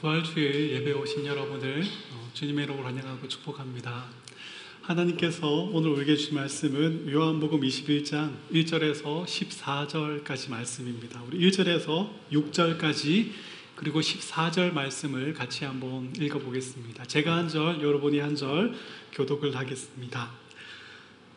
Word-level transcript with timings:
부활주일 0.00 0.70
예배 0.72 0.92
오신 0.92 1.26
여러분을 1.26 1.82
어, 2.12 2.30
주님의 2.34 2.64
이름으로 2.64 2.84
환영하고 2.84 3.28
축복합니다. 3.28 4.06
하나님께서 4.82 5.48
오늘 5.48 5.90
우리에게 5.90 6.16
주신 6.16 6.34
말씀은 6.34 7.10
요한복음 7.10 7.60
21장 7.60 8.32
1절에서 8.52 9.24
14절까지 9.24 10.50
말씀입니다. 10.50 11.22
우리 11.26 11.38
1절에서 11.48 12.10
6절까지 12.32 13.30
그리고 13.76 14.00
14절 14.00 14.72
말씀을 14.72 15.34
같이 15.34 15.64
한번 15.64 16.12
읽어보겠습니다. 16.18 17.04
제가 17.04 17.36
한 17.36 17.48
절, 17.48 17.82
여러분이 17.82 18.18
한 18.18 18.34
절 18.34 18.74
교독을 19.12 19.54
하겠습니다. 19.56 20.30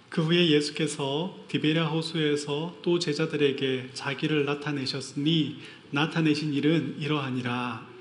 그 0.09 0.23
후에 0.23 0.49
예수께서 0.49 1.37
디베랴 1.49 1.87
호수에서 1.87 2.77
또 2.81 2.99
제자들에게 2.99 3.89
자기를 3.93 4.45
나타내셨으니 4.45 5.57
나타내신 5.91 6.53
일은 6.53 6.95
이러하니라 6.99 7.94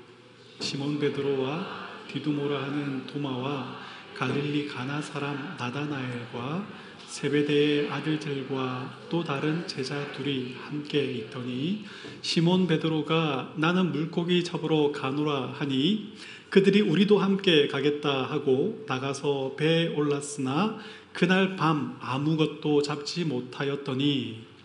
시몬 0.59 0.99
베드로와 0.99 1.85
디두모라 2.07 2.63
하는 2.63 3.05
도마와 3.05 3.75
갈릴리 4.15 4.67
가나 4.67 5.01
사람 5.01 5.55
나다나엘과 5.57 6.65
세베대의 7.07 7.89
아들들과 7.91 8.99
또 9.09 9.23
다른 9.23 9.67
제자 9.67 10.11
둘이 10.13 10.55
함께 10.59 11.03
있더니 11.03 11.85
시몬 12.21 12.67
베드로가 12.67 13.53
나는 13.57 13.91
물고기 13.91 14.43
잡으러 14.43 14.91
가노라 14.91 15.53
하니 15.57 16.13
그들이 16.49 16.81
우리도 16.81 17.17
함께 17.17 17.67
가겠다 17.67 18.23
하고 18.23 18.83
나가서 18.87 19.55
배에 19.57 19.89
올랐으나 19.89 20.77
그날 21.13 21.55
밤 21.55 21.97
아무것도 22.01 22.81
잡지 22.81 23.25
못하였더니 23.25 24.55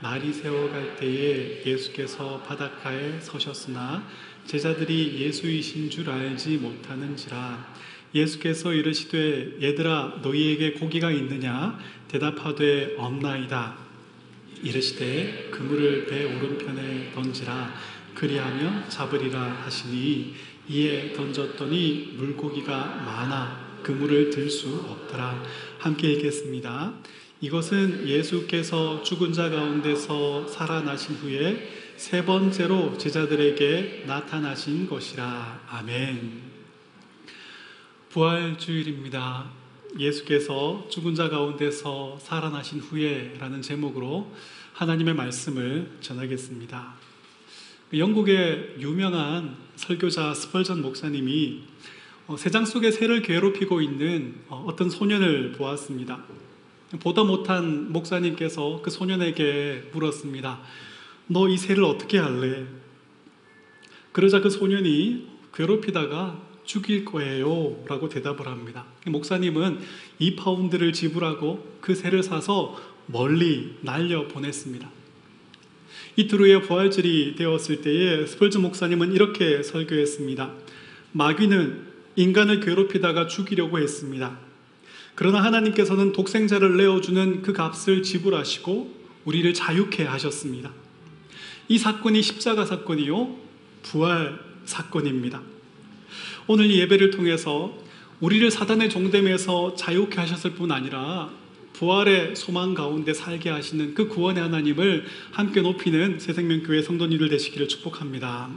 날이 0.00 0.32
새어갈 0.32 0.96
때에 0.96 1.62
예수께서 1.64 2.42
바닷가에 2.42 3.18
서셨으나 3.20 4.06
제자들이 4.46 5.20
예수이신 5.20 5.90
줄 5.90 6.08
알지 6.08 6.58
못하는지라 6.58 7.74
예수께서 8.14 8.72
이르시되 8.72 9.58
얘들아 9.60 10.20
너희에게 10.22 10.72
고기가 10.72 11.10
있느냐? 11.10 11.78
대답하되 12.08 12.94
없나이다. 12.96 13.76
이르시되 14.62 15.50
그물을 15.50 16.06
배 16.06 16.24
오른편에 16.24 17.12
던지라. 17.14 17.74
그리하면 18.14 18.88
잡으리라 18.88 19.42
하시니 19.64 20.34
이에 20.68 21.12
던졌더니 21.12 22.14
물고기가 22.16 23.02
많아 23.04 23.80
그물을 23.82 24.30
들 24.30 24.48
수 24.48 24.68
없더라. 24.88 25.42
함께 25.78 26.12
읽겠습니다. 26.12 26.94
이것은 27.42 28.08
예수께서 28.08 29.02
죽은 29.02 29.32
자 29.34 29.50
가운데서 29.50 30.48
살아나신 30.48 31.16
후에 31.16 31.68
세 31.96 32.26
번째로 32.26 32.98
제자들에게 32.98 34.04
나타나신 34.06 34.86
것이라. 34.86 35.62
아멘. 35.66 36.42
부활 38.10 38.58
주일입니다. 38.58 39.46
예수께서 39.98 40.86
죽은 40.90 41.14
자 41.14 41.30
가운데서 41.30 42.18
살아나신 42.20 42.80
후에라는 42.80 43.62
제목으로 43.62 44.30
하나님의 44.74 45.14
말씀을 45.14 45.96
전하겠습니다. 46.00 46.94
영국의 47.96 48.76
유명한 48.78 49.56
설교자 49.76 50.34
스펄전 50.34 50.82
목사님이 50.82 51.62
어, 52.26 52.36
세장 52.36 52.66
속에 52.66 52.90
새를 52.90 53.22
괴롭히고 53.22 53.80
있는 53.80 54.34
어, 54.48 54.64
어떤 54.68 54.90
소년을 54.90 55.52
보았습니다. 55.52 56.24
보다 57.00 57.24
못한 57.24 57.90
목사님께서 57.90 58.80
그 58.82 58.90
소년에게 58.90 59.90
물었습니다. 59.92 60.60
너 61.28 61.48
이 61.48 61.56
새를 61.56 61.84
어떻게 61.84 62.18
할래? 62.18 62.64
그러자 64.12 64.40
그 64.40 64.48
소년이 64.48 65.26
괴롭히다가 65.54 66.40
죽일 66.64 67.04
거예요. 67.04 67.84
라고 67.86 68.08
대답을 68.08 68.46
합니다. 68.46 68.84
목사님은 69.06 69.80
2파운드를 70.20 70.92
지불하고 70.92 71.78
그 71.80 71.94
새를 71.94 72.22
사서 72.22 72.76
멀리 73.06 73.74
날려 73.82 74.26
보냈습니다. 74.28 74.88
이틀 76.16 76.40
후에 76.40 76.60
부활절이 76.60 77.34
되었을 77.36 77.82
때에 77.82 78.26
스펄즈 78.26 78.58
목사님은 78.58 79.12
이렇게 79.12 79.62
설교했습니다. 79.62 80.52
마귀는 81.12 81.86
인간을 82.16 82.60
괴롭히다가 82.60 83.26
죽이려고 83.26 83.78
했습니다. 83.78 84.38
그러나 85.14 85.42
하나님께서는 85.42 86.12
독생자를 86.12 86.76
내어주는 86.76 87.42
그 87.42 87.52
값을 87.52 88.02
지불하시고 88.02 88.94
우리를 89.24 89.52
자유케 89.54 90.04
하셨습니다. 90.04 90.72
이 91.68 91.78
사건이 91.78 92.22
십자가 92.22 92.64
사건이요, 92.64 93.36
부활 93.82 94.38
사건입니다. 94.64 95.42
오늘 96.46 96.70
이 96.70 96.78
예배를 96.80 97.10
통해서 97.10 97.76
우리를 98.20 98.50
사단의 98.50 98.88
종됨에서 98.88 99.74
자유케 99.74 100.16
하셨을 100.20 100.52
뿐 100.52 100.70
아니라 100.70 101.30
부활의 101.72 102.36
소망 102.36 102.72
가운데 102.72 103.12
살게 103.12 103.50
하시는 103.50 103.94
그 103.94 104.08
구원의 104.08 104.42
하나님을 104.42 105.04
함께 105.32 105.60
높이는 105.60 106.18
새생명교회 106.18 106.82
성도님들 106.82 107.28
되시기를 107.28 107.68
축복합니다. 107.68 108.48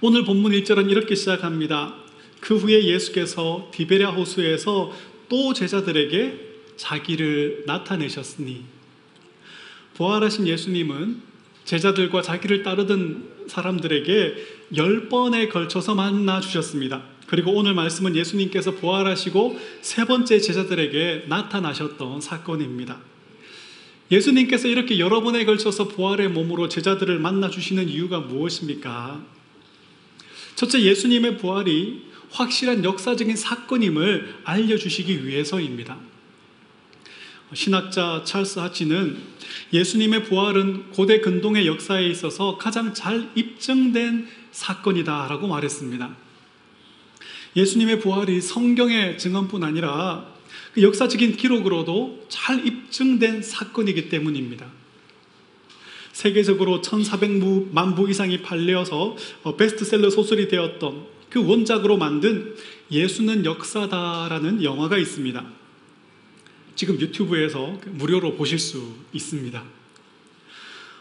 오늘 0.00 0.24
본문 0.24 0.52
1절은 0.52 0.90
이렇게 0.90 1.14
시작합니다. 1.14 1.94
그 2.40 2.56
후에 2.56 2.84
예수께서 2.84 3.70
디베랴 3.72 4.12
호수에서 4.12 4.92
또 5.28 5.52
제자들에게 5.52 6.52
자기를 6.76 7.64
나타내셨으니 7.66 8.62
부활하신 9.94 10.48
예수님은 10.48 11.31
제자들과 11.64 12.22
자기를 12.22 12.62
따르던 12.62 13.46
사람들에게 13.48 14.34
열 14.76 15.08
번에 15.08 15.48
걸쳐서 15.48 15.94
만나 15.94 16.40
주셨습니다. 16.40 17.02
그리고 17.26 17.52
오늘 17.52 17.74
말씀은 17.74 18.14
예수님께서 18.16 18.72
부활하시고 18.72 19.58
세 19.80 20.04
번째 20.04 20.38
제자들에게 20.38 21.24
나타나셨던 21.28 22.20
사건입니다. 22.20 23.00
예수님께서 24.10 24.68
이렇게 24.68 24.98
여러 24.98 25.22
번에 25.22 25.44
걸쳐서 25.44 25.88
부활의 25.88 26.28
몸으로 26.28 26.68
제자들을 26.68 27.18
만나 27.18 27.48
주시는 27.48 27.88
이유가 27.88 28.20
무엇입니까? 28.20 29.24
첫째, 30.54 30.82
예수님의 30.82 31.38
부활이 31.38 32.02
확실한 32.30 32.84
역사적인 32.84 33.36
사건임을 33.36 34.40
알려주시기 34.44 35.26
위해서입니다. 35.26 35.98
신학자 37.54 38.22
찰스 38.24 38.58
하치는 38.60 39.18
예수님의 39.72 40.24
부활은 40.24 40.90
고대 40.90 41.20
근동의 41.20 41.66
역사에 41.66 42.06
있어서 42.08 42.56
가장 42.56 42.94
잘 42.94 43.30
입증된 43.34 44.26
사건이다라고 44.50 45.46
말했습니다. 45.46 46.16
예수님의 47.56 48.00
부활이 48.00 48.40
성경의 48.40 49.18
증언뿐 49.18 49.62
아니라 49.62 50.32
그 50.72 50.82
역사적인 50.82 51.36
기록으로도 51.36 52.24
잘 52.28 52.66
입증된 52.66 53.42
사건이기 53.42 54.08
때문입니다. 54.08 54.66
세계적으로 56.12 56.80
1,400만 56.80 57.96
부 57.96 58.08
이상이 58.08 58.42
팔려서 58.42 59.16
베스트셀러 59.58 60.10
소설이 60.10 60.48
되었던 60.48 61.06
그 61.28 61.46
원작으로 61.46 61.96
만든 61.96 62.54
예수는 62.90 63.44
역사다라는 63.44 64.62
영화가 64.62 64.98
있습니다. 64.98 65.61
지금 66.74 67.00
유튜브에서 67.00 67.78
무료로 67.86 68.34
보실 68.34 68.58
수 68.58 68.94
있습니다. 69.12 69.62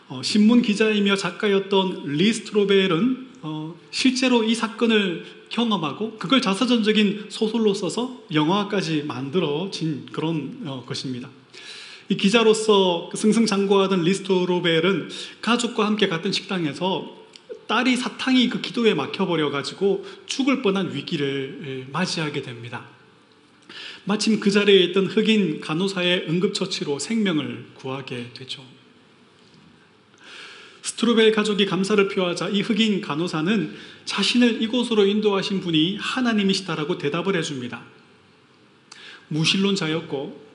어, 0.09 0.21
신문 0.23 0.61
기자이며 0.61 1.15
작가였던 1.15 2.07
리 2.07 2.33
스트로벨은 2.33 3.27
어, 3.43 3.75
실제로 3.91 4.43
이 4.43 4.53
사건을 4.53 5.25
경험하고 5.49 6.17
그걸 6.17 6.41
자서전적인 6.41 7.27
소설로 7.29 7.73
써서 7.73 8.21
영화까지 8.33 9.03
만들어진 9.03 10.05
그런 10.11 10.59
어, 10.65 10.83
것입니다. 10.85 11.29
이 12.09 12.17
기자로서 12.17 13.09
승승장구하던 13.15 14.03
리 14.03 14.16
스트로벨은 14.17 15.09
가족과 15.41 15.85
함께 15.85 16.09
갔던 16.09 16.33
식당에서 16.33 17.21
딸이 17.67 17.95
사탕이 17.95 18.49
그 18.49 18.59
기도에 18.59 18.93
막혀버려 18.93 19.49
가지고 19.49 20.05
죽을 20.25 20.61
뻔한 20.61 20.93
위기를 20.93 21.87
맞이하게 21.93 22.41
됩니다. 22.41 22.85
마침 24.05 24.39
그 24.39 24.49
자리에 24.49 24.79
있던 24.85 25.05
흑인 25.07 25.61
간호사의 25.61 26.25
응급처치로 26.27 26.99
생명을 26.99 27.65
구하게 27.75 28.31
되죠. 28.33 28.63
스트로벨 30.81 31.31
가족이 31.31 31.67
감사를 31.67 32.07
표하자 32.07 32.49
이 32.49 32.61
흑인 32.61 33.01
간호사는 33.01 33.75
자신을 34.05 34.61
이곳으로 34.63 35.05
인도하신 35.05 35.61
분이 35.61 35.97
하나님이시다라고 35.99 36.97
대답을 36.97 37.35
해줍니다. 37.35 37.83
무신론자였고 39.27 40.51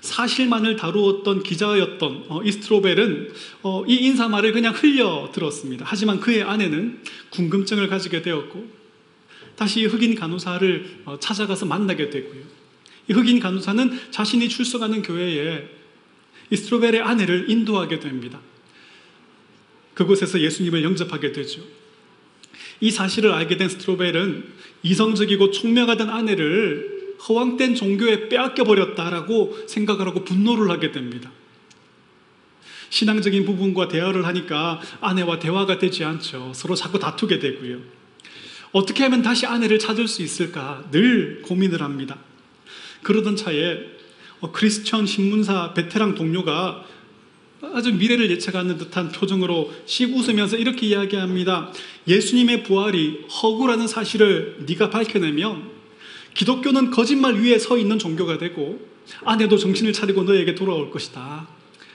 사실만을 0.00 0.76
다루었던 0.76 1.42
기자였던 1.42 2.24
어, 2.28 2.42
이스트로벨은 2.42 3.32
어, 3.62 3.84
이 3.86 3.94
인사말을 3.94 4.52
그냥 4.52 4.74
흘려 4.74 5.30
들었습니다. 5.32 5.84
하지만 5.88 6.20
그의 6.20 6.42
아내는 6.42 7.00
궁금증을 7.30 7.88
가지게 7.88 8.22
되었고 8.22 8.68
다시 9.56 9.84
흑인 9.84 10.14
간호사를 10.14 11.02
어, 11.06 11.18
찾아가서 11.18 11.66
만나게 11.66 12.10
되고요. 12.10 12.63
이 13.08 13.12
흑인 13.12 13.40
간호사는 13.40 14.10
자신이 14.10 14.48
출석하는 14.48 15.02
교회에 15.02 15.68
이스트로벨의 16.50 17.02
아내를 17.02 17.50
인도하게 17.50 18.00
됩니다. 18.00 18.40
그곳에서 19.94 20.40
예수님을 20.40 20.82
영접하게 20.82 21.32
되죠. 21.32 21.62
이 22.80 22.90
사실을 22.90 23.32
알게 23.32 23.56
된 23.56 23.68
스트로벨은 23.68 24.44
이성적이고 24.82 25.50
총명하던 25.50 26.10
아내를 26.10 27.14
허황된 27.28 27.74
종교에 27.74 28.28
빼앗겨 28.28 28.64
버렸다라고 28.64 29.66
생각을 29.66 30.06
하고 30.06 30.24
분노를 30.24 30.70
하게 30.70 30.92
됩니다. 30.92 31.30
신앙적인 32.90 33.44
부분과 33.44 33.88
대화를 33.88 34.26
하니까 34.26 34.80
아내와 35.00 35.38
대화가 35.38 35.78
되지 35.78 36.04
않죠. 36.04 36.52
서로 36.54 36.74
자꾸 36.74 36.98
다투게 36.98 37.38
되고요. 37.38 37.78
어떻게 38.72 39.04
하면 39.04 39.22
다시 39.22 39.46
아내를 39.46 39.78
찾을 39.78 40.06
수 40.06 40.22
있을까 40.22 40.84
늘 40.90 41.42
고민을 41.42 41.80
합니다. 41.82 42.18
그러던 43.04 43.36
차에 43.36 43.78
어, 44.40 44.50
크리스천 44.50 45.06
신문사 45.06 45.74
베테랑 45.74 46.16
동료가 46.16 46.84
아주 47.72 47.94
미래를 47.94 48.30
예측하는 48.30 48.76
듯한 48.76 49.10
표정으로 49.10 49.72
씩 49.86 50.14
웃으면서 50.14 50.56
이렇게 50.56 50.86
이야기합니다. 50.88 51.72
예수님의 52.06 52.64
부활이 52.64 53.20
허구라는 53.42 53.86
사실을 53.86 54.58
네가 54.66 54.90
밝혀내면 54.90 55.70
기독교는 56.34 56.90
거짓말 56.90 57.34
위에 57.36 57.58
서 57.58 57.78
있는 57.78 57.98
종교가 57.98 58.38
되고 58.38 58.86
아내도 59.24 59.56
정신을 59.56 59.92
차리고 59.92 60.24
너에게 60.24 60.54
돌아올 60.54 60.90
것이다. 60.90 61.48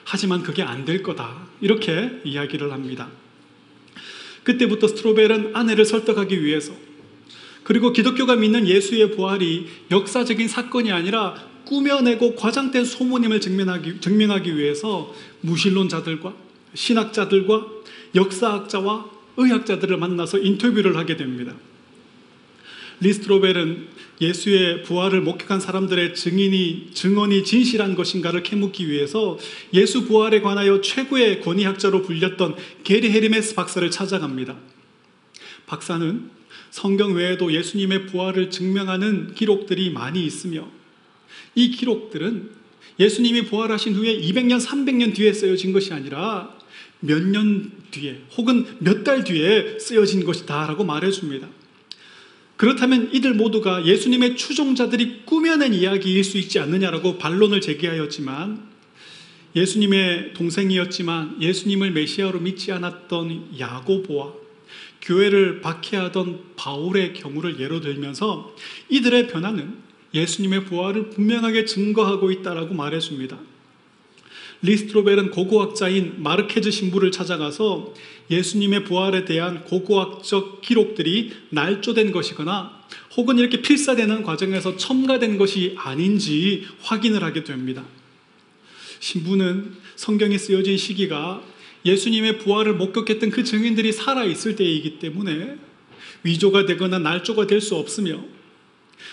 하지만 0.06 0.42
그게 0.42 0.64
안 0.64 0.86
될 0.86 1.04
거다. 1.04 1.48
이렇게 1.62 2.20
이야기를 2.24 2.72
합니다. 2.72 3.10
그때부터 4.44 4.88
스트로벨은 4.88 5.56
아내를 5.56 5.86
설득하기 5.86 6.44
위해서 6.44 6.74
그리고 7.70 7.94
기독교가 7.94 8.36
믿는 8.36 8.68
예수의 8.68 9.12
부활이 9.12 9.68
역사적인 9.92 10.48
사건이 10.48 10.92
아니라 10.92 11.36
꾸며내고 11.66 12.34
과장된 12.34 12.84
소문임을 12.84 13.40
증명하기, 13.42 14.02
증명하기 14.02 14.58
위해서 14.58 15.14
무신론자들과 15.42 16.34
신학자들과 16.74 17.68
역사학자와 18.16 19.12
의학자들을 19.38 19.98
만나서 19.98 20.40
인터뷰를 20.40 20.98
하게 20.98 21.16
됩니다. 21.16 21.54
리스트로벨은 23.02 23.88
예수의 24.20 24.82
부활을 24.82 25.22
목격한 25.22 25.60
사람들의 25.60 26.16
증인이 26.16 26.90
증언이 26.96 27.44
진실한 27.44 27.94
것인가를 27.94 28.42
캐묻기 28.42 28.90
위해서 28.90 29.38
예수 29.76 30.06
부활에 30.06 30.42
관하여 30.42 30.82
최고의 30.82 31.42
권위학자로 31.42 32.02
불렸던 32.02 32.56
게리 32.84 33.12
헤리메스 33.12 33.54
박사를 33.54 33.92
찾아갑니다. 33.92 34.58
박사는 35.68 36.39
성경 36.72 37.14
외에도 37.14 37.52
예수님의 37.54 38.08
부활을 38.08 38.50
증명하는 38.50 39.34
기록들이 39.34 39.90
많이 39.92 40.26
있으며 40.26 40.68
이 41.56 41.72
기록들은 41.72 42.52
예수님이 43.00 43.44
부활하신 43.46 43.96
후에 43.96 44.20
200년, 44.20 44.60
300년 44.64 45.16
뒤에 45.16 45.34
쓰여진 45.34 45.72
것이 45.74 45.94
아니라 45.94 46.58
몇 47.02 47.22
년 47.24 47.72
뒤에 47.92 48.22
혹은 48.38 48.66
몇 48.80 49.04
달 49.04 49.24
뒤에 49.24 49.80
쓰여진 49.80 50.26
것이다라고 50.26 50.84
말해줍니다. 50.84 51.48
그렇다면 52.58 53.10
이들 53.14 53.36
모두가 53.36 53.86
예수님의 53.86 54.36
추종자들이 54.36 55.22
꾸며낸 55.26 55.74
이야기일 55.74 56.26
수 56.26 56.38
있지 56.38 56.60
않느냐라고 56.60 57.18
반론을 57.18 57.62
제기하였지만 57.62 58.68
예수님의 59.56 60.34
동생이었지만 60.34 61.42
예수님을 61.42 61.92
메시아로 61.92 62.42
믿지 62.42 62.74
않았던 62.74 63.58
야고보와 63.58 64.34
교회를 65.02 65.62
박해하던 65.62 66.56
바울의 66.56 67.14
경우를 67.14 67.60
예로 67.60 67.82
들면서 67.82 68.56
이들의 68.90 69.28
변화는 69.28 69.78
예수님의 70.14 70.66
부활을 70.66 71.10
분명하게 71.10 71.66
증거하고 71.66 72.32
있다라고 72.32 72.74
말해줍니다. 72.74 73.40
리스트로벨은 74.62 75.32
고고학자인 75.32 76.22
마르케즈 76.22 76.70
신부를 76.70 77.12
찾아가서 77.12 77.94
예수님의 78.30 78.84
부활에 78.84 79.24
대한 79.26 79.64
고고학적 79.64 80.62
기록들이 80.62 81.32
날조된 81.50 82.12
것이거나 82.12 82.78
혹은 83.16 83.38
이렇게 83.38 83.62
필사되는 83.62 84.24
과정에서 84.24 84.76
첨가된 84.76 85.38
것이 85.38 85.76
아닌지 85.78 86.66
확인을 86.82 87.24
하게 87.24 87.44
됩니다. 87.44 87.86
신부는 89.00 89.76
성경이 89.96 90.38
쓰여진 90.38 90.78
시기가 90.78 91.42
예수님의 91.86 92.40
부활을 92.40 92.74
목격했던 92.76 93.30
그 93.30 93.44
증인들이 93.44 93.92
살아있을 93.92 94.56
때이기 94.56 95.00
때문에 95.00 95.56
위조가 96.24 96.66
되거나 96.66 97.00
날조가 97.00 97.48
될 97.48 97.62
수 97.62 97.76
없으며 97.76 98.20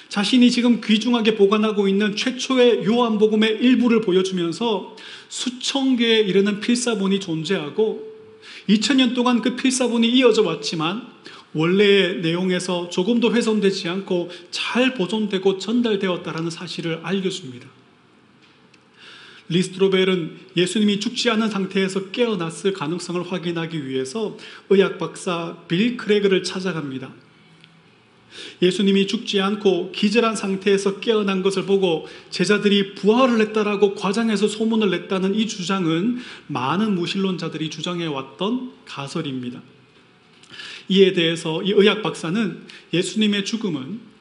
자신이 0.09 0.51
지금 0.51 0.81
귀중하게 0.81 1.37
보관하고 1.37 1.89
있는 1.89 2.17
최초의 2.17 2.85
요한복음의 2.85 3.59
일부를 3.61 4.01
보여주면서 4.01 4.97
수천 5.29 5.97
개에 5.97 6.21
이르는 6.21 6.61
필사본이 6.61 7.21
존재하고 7.21 8.03
2000년 8.69 9.15
동안 9.15 9.43
그 9.43 9.55
필사본이 9.57 10.09
이어져 10.09 10.43
왔지만 10.43 11.07
원래의 11.55 12.21
내용에서 12.21 12.91
조금도 12.91 13.33
훼손되지 13.33 13.89
않고 13.89 14.31
잘 14.51 14.95
보존되고 14.95 15.59
전달되었다라는 15.59 16.51
사실을 16.51 17.01
알려줍니다. 17.03 17.75
리스트로벨은 19.49 20.39
예수님이 20.57 21.01
죽지 21.01 21.31
않은 21.31 21.51
상태에서 21.51 22.11
깨어났을 22.11 22.73
가능성을 22.73 23.31
확인하기 23.31 23.87
위해서 23.87 24.37
의학 24.71 24.99
박사 24.99 25.57
빌 25.69 25.97
크레그를 25.97 26.43
찾아갑니다. 26.43 27.13
예수님이 28.61 29.07
죽지 29.07 29.41
않고 29.41 29.93
기절한 29.93 30.37
상태에서 30.37 31.01
깨어난 31.01 31.43
것을 31.43 31.65
보고 31.65 32.07
제자들이 32.31 32.95
부활을 32.95 33.41
했다라고 33.41 33.95
과장해서 33.95 34.49
소문을 34.49 34.91
냈다는 34.91 35.35
이 35.35 35.47
주장은 35.47 36.19
많은 36.49 36.95
무신론자들이 36.95 37.71
주장해 37.71 38.07
왔던 38.07 38.73
가설입니다. 38.85 39.63
이에 40.89 41.13
대해서 41.13 41.63
이 41.63 41.73
의학 41.73 42.03
박사는 42.03 42.63
예수님의 42.93 43.45
죽음은 43.45 44.16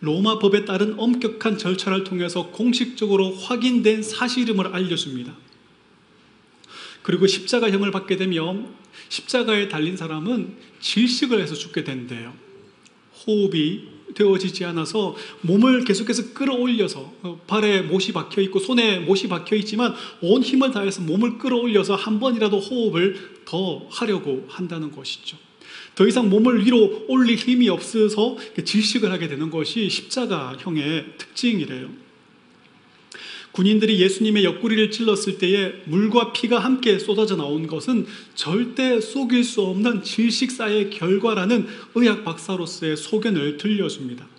로마 0.00 0.38
법에 0.38 0.64
따른 0.64 0.94
엄격한 0.98 1.58
절차를 1.58 2.04
통해서 2.04 2.48
공식적으로 2.48 3.32
확인된 3.32 4.02
사실임을 4.02 4.68
알려줍니다. 4.68 5.36
그리고 7.02 7.26
십자가형을 7.26 7.90
받게 7.90 8.16
되면 8.16 8.74
십자가에 9.08 9.68
달린 9.68 9.96
사람은 9.96 10.56
질식을 10.80 11.40
해서 11.40 11.54
죽게 11.54 11.84
된대요. 11.84 12.34
호흡이 13.26 13.98
되어지지 14.14 14.64
않아서 14.66 15.16
몸을 15.42 15.84
계속해서 15.84 16.32
끌어올려서 16.32 17.12
어, 17.22 17.40
발에 17.46 17.82
못이 17.82 18.12
박혀 18.12 18.40
있고 18.42 18.58
손에 18.58 19.00
못이 19.00 19.28
박혀 19.28 19.56
있지만 19.56 19.94
온 20.20 20.42
힘을 20.42 20.70
다해서 20.70 21.02
몸을 21.02 21.38
끌어올려서 21.38 21.94
한 21.94 22.18
번이라도 22.18 22.58
호흡을 22.58 23.42
더 23.44 23.86
하려고 23.90 24.46
한다는 24.48 24.90
것이죠. 24.90 25.36
더 25.98 26.06
이상 26.06 26.30
몸을 26.30 26.64
위로 26.64 27.04
올릴 27.08 27.36
힘이 27.36 27.68
없어서 27.68 28.36
질식을 28.64 29.10
하게 29.10 29.26
되는 29.26 29.50
것이 29.50 29.90
십자가형의 29.90 31.06
특징이래요. 31.18 31.90
군인들이 33.50 34.00
예수님의 34.00 34.44
옆구리를 34.44 34.92
찔렀을 34.92 35.38
때에 35.38 35.72
물과 35.86 36.32
피가 36.32 36.60
함께 36.60 37.00
쏟아져 37.00 37.34
나온 37.34 37.66
것은 37.66 38.06
절대 38.36 39.00
속일 39.00 39.42
수 39.42 39.62
없는 39.62 40.04
질식사의 40.04 40.90
결과라는 40.90 41.66
의학 41.96 42.24
박사로서의 42.24 42.96
소견을 42.96 43.56
들려줍니다. 43.56 44.37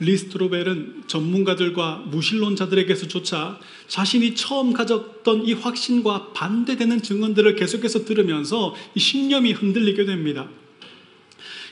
리스트로벨은 0.00 1.04
전문가들과 1.06 2.04
무신론자들에게서조차 2.06 3.58
자신이 3.88 4.34
처음 4.34 4.72
가졌던 4.72 5.46
이 5.46 5.54
확신과 5.54 6.32
반대되는 6.32 7.02
증언들을 7.02 7.56
계속해서 7.56 8.04
들으면서 8.04 8.74
이 8.94 9.00
신념이 9.00 9.52
흔들리게 9.52 10.04
됩니다. 10.04 10.48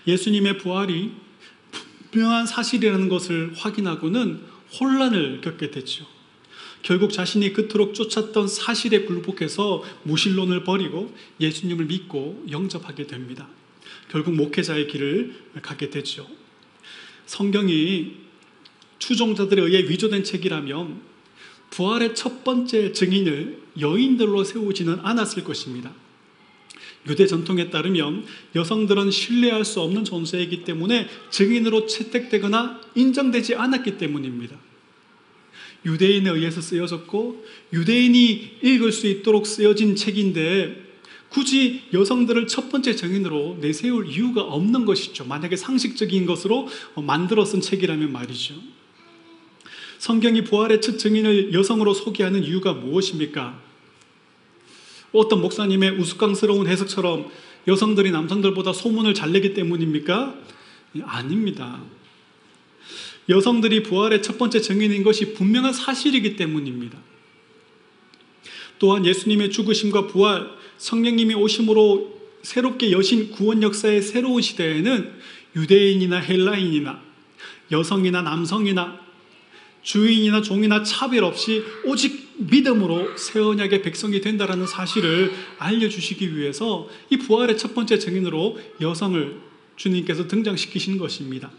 예수님의 0.06 0.58
부활이 0.58 1.12
분명한 2.10 2.46
사실이라는 2.46 3.08
것을 3.08 3.52
확인하고는 3.56 4.40
혼란을 4.80 5.40
겪게 5.42 5.70
됐죠. 5.70 6.06
결국 6.82 7.12
자신이 7.12 7.52
그토록 7.52 7.94
쫓았던 7.94 8.46
사실에 8.48 9.02
굴복해서 9.02 9.82
무신론을 10.04 10.64
버리고 10.64 11.12
예수님을 11.40 11.86
믿고 11.86 12.44
영접하게 12.50 13.06
됩니다. 13.06 13.48
결국 14.08 14.34
목회자의 14.34 14.86
길을 14.86 15.34
가게 15.62 15.90
되죠. 15.90 16.26
성경이 17.26 18.12
추종자들에 18.98 19.62
의해 19.62 19.88
위조된 19.88 20.24
책이라면 20.24 21.00
부활의 21.70 22.14
첫 22.14 22.44
번째 22.44 22.92
증인을 22.92 23.62
여인들로 23.80 24.44
세우지는 24.44 25.00
않았을 25.02 25.44
것입니다. 25.44 25.92
유대 27.08 27.26
전통에 27.26 27.70
따르면 27.70 28.24
여성들은 28.54 29.10
신뢰할 29.10 29.64
수 29.64 29.80
없는 29.80 30.04
존재이기 30.04 30.64
때문에 30.64 31.08
증인으로 31.30 31.86
채택되거나 31.86 32.80
인정되지 32.94 33.54
않았기 33.54 33.98
때문입니다. 33.98 34.56
유대인에 35.84 36.30
의해서 36.30 36.60
쓰여졌고 36.60 37.44
유대인이 37.72 38.58
읽을 38.62 38.90
수 38.90 39.06
있도록 39.06 39.46
쓰여진 39.46 39.94
책인데 39.94 40.85
굳이 41.36 41.82
여성들을 41.92 42.46
첫 42.46 42.70
번째 42.70 42.96
정인으로 42.96 43.58
내세울 43.60 44.08
이유가 44.08 44.40
없는 44.40 44.86
것이죠. 44.86 45.26
만약에 45.26 45.54
상식적인 45.54 46.24
것으로 46.24 46.66
만들어 46.94 47.44
쓴 47.44 47.60
책이라면 47.60 48.10
말이죠. 48.10 48.54
성경이 49.98 50.44
부활의 50.44 50.80
첫 50.80 50.96
증인을 50.96 51.52
여성으로 51.52 51.92
소개하는 51.92 52.42
이유가 52.42 52.72
무엇입니까? 52.72 53.60
어떤 55.12 55.42
목사님의 55.42 55.98
우스꽝스러운 55.98 56.68
해석처럼 56.68 57.30
여성들이 57.68 58.12
남성들보다 58.12 58.72
소문을 58.72 59.12
잘 59.12 59.32
내기 59.32 59.52
때문입니까? 59.52 60.34
아닙니다. 61.02 61.82
여성들이 63.28 63.82
부활의 63.82 64.22
첫 64.22 64.38
번째 64.38 64.62
증인인 64.62 65.02
것이 65.02 65.34
분명한 65.34 65.74
사실이기 65.74 66.36
때문입니다. 66.36 66.98
또한 68.78 69.04
예수님의 69.04 69.50
죽으심과 69.50 70.06
부활, 70.06 70.56
성령님이 70.78 71.34
오심으로 71.34 72.16
새롭게 72.42 72.92
여신 72.92 73.30
구원 73.30 73.62
역사의 73.62 74.02
새로운 74.02 74.42
시대에는 74.42 75.12
유대인이나 75.56 76.18
헬라인이나 76.18 77.02
여성이나 77.72 78.22
남성이나 78.22 79.00
주인이나 79.82 80.42
종이나 80.42 80.82
차별 80.82 81.24
없이 81.24 81.62
오직 81.84 82.34
믿음으로 82.38 83.16
새 83.16 83.40
언약의 83.40 83.82
백성이 83.82 84.20
된다라는 84.20 84.66
사실을 84.66 85.32
알려주시기 85.58 86.36
위해서 86.36 86.88
이 87.08 87.16
부활의 87.18 87.56
첫 87.56 87.74
번째 87.74 87.98
증인으로 87.98 88.58
여성을 88.80 89.40
주님께서 89.76 90.26
등장시키신 90.26 90.98
것입니다. 90.98 91.50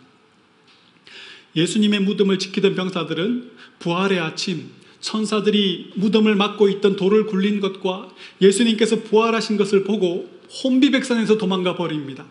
예수님의 1.55 2.01
무덤을 2.01 2.37
지키던 2.37 2.75
병사들은 2.75 3.51
부활의 3.79 4.19
아침, 4.19 4.69
천사들이 5.07 5.91
무덤을 5.95 6.35
막고 6.35 6.67
있던 6.67 6.97
돌을 6.97 7.27
굴린 7.27 7.61
것과 7.61 8.09
예수님께서 8.41 9.03
부활하신 9.03 9.55
것을 9.55 9.85
보고 9.85 10.29
혼비백산에서 10.63 11.37
도망가 11.37 11.77
버립니다. 11.77 12.25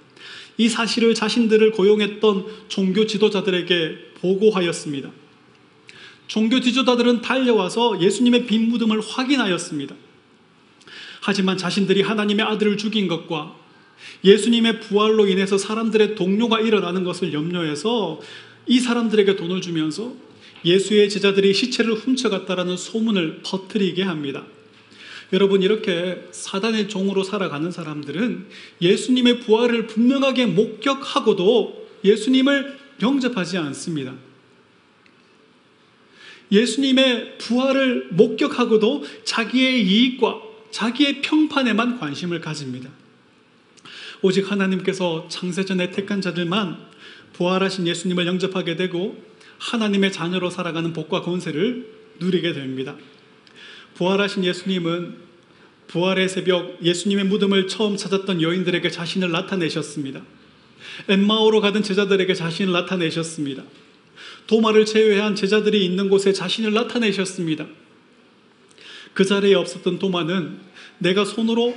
이 0.58 0.68
사실을 0.68 1.14
자신들을 1.14 1.72
고용했던 1.72 2.44
종교 2.68 3.06
지도자들에게 3.06 4.12
보고하였습니다. 4.20 5.10
종교 6.26 6.60
지도자들은 6.60 7.22
달려와서 7.22 8.02
예수님의 8.02 8.46
빈 8.46 8.68
무덤을 8.68 9.00
확인하였습니다. 9.00 9.94
하지만 11.22 11.56
자신들이 11.56 12.02
하나님의 12.02 12.44
아들을 12.44 12.76
죽인 12.76 13.08
것과 13.08 13.56
예수님의 14.22 14.80
부활로 14.80 15.26
인해서 15.26 15.56
사람들의 15.56 16.14
동료가 16.14 16.60
일어나는 16.60 17.04
것을 17.04 17.32
염려해서 17.32 18.20
이 18.66 18.80
사람들에게 18.80 19.36
돈을 19.36 19.62
주면서 19.62 20.25
예수의 20.66 21.08
제자들이 21.08 21.54
시체를 21.54 21.94
훔쳐갔다라는 21.94 22.76
소문을 22.76 23.40
퍼뜨리게 23.44 24.02
합니다. 24.02 24.44
여러분 25.32 25.62
이렇게 25.62 26.26
사단의 26.32 26.88
종으로 26.88 27.22
살아가는 27.22 27.70
사람들은 27.70 28.46
예수님의 28.82 29.40
부활을 29.40 29.86
분명하게 29.86 30.46
목격하고도 30.46 31.88
예수님을 32.04 32.78
영접하지 33.00 33.58
않습니다. 33.58 34.14
예수님의 36.50 37.38
부활을 37.38 38.08
목격하고도 38.10 39.04
자기의 39.24 39.84
이익과 39.84 40.40
자기의 40.70 41.22
평판에만 41.22 41.98
관심을 41.98 42.40
가집니다. 42.40 42.90
오직 44.22 44.50
하나님께서 44.50 45.26
창세전에 45.28 45.90
택한 45.90 46.20
자들만 46.20 46.78
부활하신 47.32 47.86
예수님을 47.86 48.26
영접하게 48.26 48.76
되고 48.76 49.20
하나님의 49.58 50.12
자녀로 50.12 50.50
살아가는 50.50 50.92
복과 50.92 51.22
권세를 51.22 51.86
누리게 52.20 52.52
됩니다. 52.52 52.96
부활하신 53.94 54.44
예수님은 54.44 55.26
부활의 55.88 56.28
새벽 56.28 56.82
예수님의 56.82 57.24
무덤을 57.26 57.68
처음 57.68 57.96
찾았던 57.96 58.42
여인들에게 58.42 58.90
자신을 58.90 59.30
나타내셨습니다. 59.30 60.22
엠마오로 61.08 61.60
가던 61.60 61.82
제자들에게 61.82 62.34
자신을 62.34 62.72
나타내셨습니다. 62.72 63.62
도마를 64.46 64.84
제외한 64.84 65.34
제자들이 65.34 65.84
있는 65.84 66.08
곳에 66.08 66.32
자신을 66.32 66.72
나타내셨습니다. 66.72 67.66
그 69.14 69.24
자리에 69.24 69.54
없었던 69.54 69.98
도마는 69.98 70.58
내가 70.98 71.24
손으로 71.24 71.76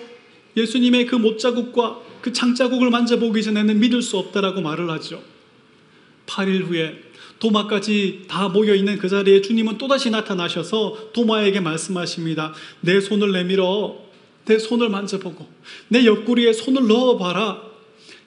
예수님의 0.58 1.06
그 1.06 1.16
못자국과 1.16 2.02
그 2.22 2.34
창자국을 2.34 2.90
만져보기 2.90 3.42
전에는 3.44 3.80
믿을 3.80 4.02
수 4.02 4.18
없다라고 4.18 4.62
말을 4.62 4.90
하죠. 4.90 5.24
8일 6.26 6.66
후에 6.66 7.02
도마까지 7.40 8.26
다 8.28 8.50
모여 8.50 8.76
있는 8.76 8.98
그 8.98 9.08
자리에 9.08 9.42
주님은 9.42 9.78
또다시 9.78 10.10
나타나셔서 10.10 11.12
도마에게 11.14 11.62
말씀하십니다. 11.62 12.54
내 12.82 13.00
손을 13.00 13.32
내밀어 13.32 13.98
내 14.46 14.58
손을 14.58 14.90
만져보고 14.90 15.48
내 15.88 16.06
옆구리에 16.06 16.54
손을 16.54 16.88
넣어봐라. 16.88 17.70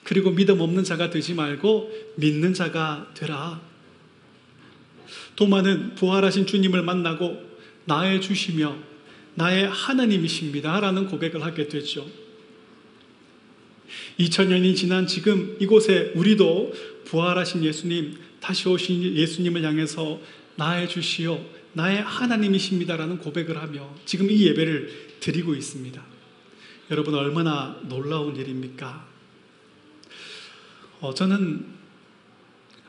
그리고 0.03 0.31
믿음 0.31 0.59
없는 0.59 0.83
자가 0.83 1.09
되지 1.09 1.33
말고 1.33 1.91
믿는 2.15 2.53
자가 2.53 3.07
되라. 3.13 3.61
도마는 5.35 5.95
부활하신 5.95 6.45
주님을 6.45 6.83
만나고 6.83 7.41
나의 7.85 8.21
주시며 8.21 8.75
나의 9.35 9.67
하나님이십니다. 9.67 10.79
라는 10.79 11.07
고백을 11.07 11.43
하게 11.43 11.67
되죠. 11.67 12.05
2000년이 14.19 14.75
지난 14.75 15.07
지금 15.07 15.55
이곳에 15.59 16.11
우리도 16.15 16.73
부활하신 17.05 17.63
예수님, 17.63 18.17
다시 18.39 18.67
오신 18.69 19.15
예수님을 19.15 19.63
향해서 19.63 20.19
나의 20.55 20.89
주시오, 20.89 21.43
나의 21.73 22.01
하나님이십니다라는 22.01 23.17
고백을 23.17 23.57
하며 23.57 23.93
지금 24.05 24.29
이 24.29 24.45
예배를 24.47 25.17
드리고 25.19 25.55
있습니다. 25.55 26.03
여러분 26.91 27.15
얼마나 27.15 27.79
놀라운 27.87 28.35
일입니까? 28.35 29.07
어, 30.99 31.13
저는 31.13 31.65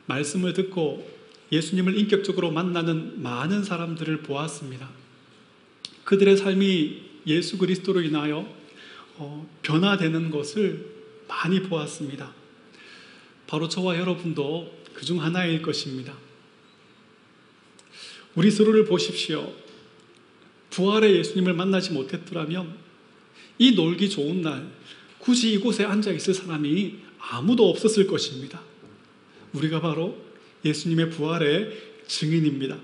말씀을 0.05 0.53
듣고 0.53 1.09
예수님을 1.51 1.97
인격적으로 1.97 2.51
만나는 2.51 3.21
많은 3.21 3.63
사람들을 3.63 4.21
보았습니다. 4.23 4.89
그들의 6.03 6.37
삶이 6.37 7.01
예수 7.27 7.57
그리스도로 7.57 8.01
인하여 8.01 8.47
어, 9.17 9.49
변화되는 9.63 10.29
것을 10.29 10.94
많이 11.27 11.61
보았습니다. 11.61 12.33
바로 13.47 13.67
저와 13.69 13.97
여러분도 13.97 14.85
그 14.95 15.05
중 15.05 15.21
하나일 15.21 15.61
것입니다. 15.61 16.13
우리 18.33 18.49
서로를 18.49 18.85
보십시오. 18.85 19.53
부활의 20.69 21.17
예수님을 21.17 21.53
만나지 21.53 21.91
못했더라면 21.91 22.75
이 23.57 23.71
놀기 23.71 24.09
좋은 24.09 24.41
날 24.41 24.69
굳이 25.19 25.53
이곳에 25.53 25.83
앉아 25.85 26.11
있을 26.11 26.33
사람이 26.33 26.95
아무도 27.19 27.69
없었을 27.69 28.07
것입니다. 28.07 28.61
우리가 29.53 29.81
바로 29.81 30.17
예수님의 30.63 31.11
부활의 31.11 31.71
증인입니다. 32.07 32.77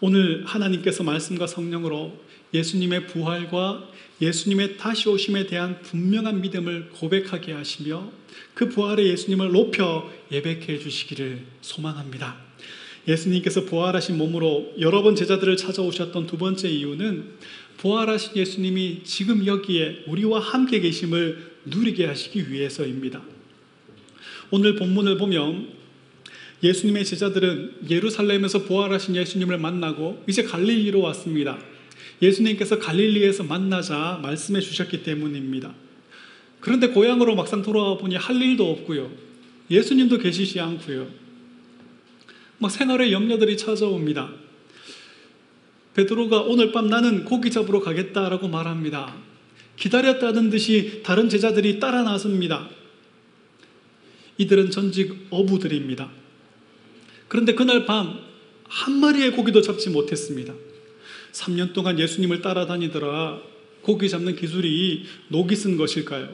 오늘 0.00 0.44
하나님께서 0.44 1.04
말씀과 1.04 1.46
성령으로 1.46 2.18
예수님의 2.52 3.06
부활과 3.06 3.90
예수님의 4.20 4.76
다시 4.76 5.08
오심에 5.08 5.46
대한 5.46 5.80
분명한 5.82 6.40
믿음을 6.40 6.90
고백하게 6.90 7.52
하시며 7.52 8.10
그 8.54 8.68
부활의 8.68 9.08
예수님을 9.08 9.52
높여 9.52 10.10
예배케 10.30 10.74
해주시기를 10.74 11.42
소망합니다. 11.60 12.36
예수님께서 13.06 13.64
부활하신 13.64 14.16
몸으로 14.16 14.72
여러 14.80 15.02
번 15.02 15.14
제자들을 15.14 15.56
찾아오셨던 15.56 16.26
두 16.26 16.38
번째 16.38 16.70
이유는 16.70 17.24
부활하신 17.76 18.36
예수님이 18.36 19.02
지금 19.04 19.44
여기에 19.44 20.04
우리와 20.06 20.40
함께 20.40 20.80
계심을 20.80 21.54
누리게 21.66 22.06
하시기 22.06 22.50
위해서입니다. 22.50 23.22
오늘 24.50 24.76
본문을 24.76 25.18
보면 25.18 25.68
예수님의 26.62 27.04
제자들은 27.04 27.88
예루살렘에서 27.90 28.62
부활하신 28.62 29.16
예수님을 29.16 29.58
만나고 29.58 30.22
이제 30.26 30.42
갈릴리로 30.42 31.00
왔습니다. 31.00 31.58
예수님께서 32.22 32.78
갈릴리에서 32.78 33.44
만나자 33.44 34.20
말씀해 34.22 34.60
주셨기 34.60 35.02
때문입니다. 35.02 35.74
그런데 36.60 36.88
고향으로 36.88 37.34
막상 37.34 37.62
돌아와 37.62 37.98
보니 37.98 38.16
할 38.16 38.40
일도 38.40 38.70
없고요. 38.70 39.10
예수님도 39.70 40.18
계시지 40.18 40.60
않고요. 40.60 41.08
막 42.58 42.70
생활의 42.70 43.12
염려들이 43.12 43.56
찾아옵니다. 43.56 44.32
베드로가 45.94 46.42
오늘 46.42 46.72
밤 46.72 46.88
나는 46.88 47.24
고기 47.24 47.50
잡으러 47.50 47.80
가겠다라고 47.80 48.48
말합니다. 48.48 49.14
기다렸다는 49.76 50.50
듯이 50.50 51.02
다른 51.04 51.28
제자들이 51.28 51.78
따라 51.78 52.02
나섭니다. 52.02 52.68
이들은 54.38 54.70
전직 54.70 55.26
어부들입니다. 55.30 56.10
그런데 57.28 57.54
그날 57.54 57.84
밤 57.84 58.34
한 58.74 58.98
마리의 58.98 59.32
고기도 59.32 59.62
잡지 59.62 59.90
못했습니다. 59.90 60.52
3년 61.34 61.72
동안 61.72 61.98
예수님을 61.98 62.40
따라다니더라 62.42 63.40
고기 63.82 64.08
잡는 64.08 64.36
기술이 64.36 65.04
녹이 65.28 65.54
쓴 65.56 65.76
것일까요? 65.76 66.28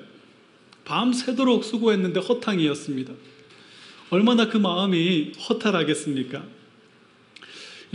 밤새도록 0.85 1.64
수고했는데 1.64 2.21
허탕이었습니다. 2.21 3.12
얼마나 4.11 4.49
그 4.49 4.57
마음이 4.57 5.33
허탈하겠습니까? 5.49 6.45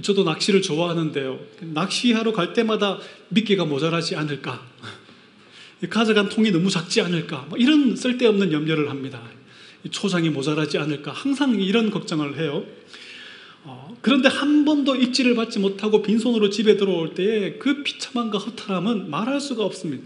저도 0.02 0.24
낚시를 0.24 0.62
좋아하는데요. 0.62 1.40
낚시하러 1.74 2.34
갈 2.34 2.54
때마다 2.54 3.00
미끼가 3.30 3.66
모자라지 3.66 4.16
않을까? 4.16 4.66
가져간 5.90 6.30
통이 6.30 6.52
너무 6.52 6.70
작지 6.70 7.02
않을까? 7.02 7.46
뭐 7.50 7.58
이런 7.58 7.96
쓸데없는 7.96 8.52
염려를 8.52 8.90
합니다. 8.90 9.22
초장이 9.92 10.30
모자라지 10.30 10.78
않을까? 10.80 11.12
항상 11.12 11.62
이런 11.62 11.92
걱정을 11.92 12.40
해요. 12.40 12.66
어, 13.68 13.98
그런데 14.02 14.30
한 14.30 14.64
번도 14.64 14.96
입질을 14.96 15.34
받지 15.36 15.58
못하고 15.58 16.04
빈손으로 16.04 16.52
집에 16.52 16.78
들어올 16.78 17.16
때의 17.16 17.58
그 17.58 17.82
비참함과 17.84 18.38
허탈함은 18.38 19.10
말할 19.10 19.42
수가 19.42 19.66
없습니다. 19.66 20.04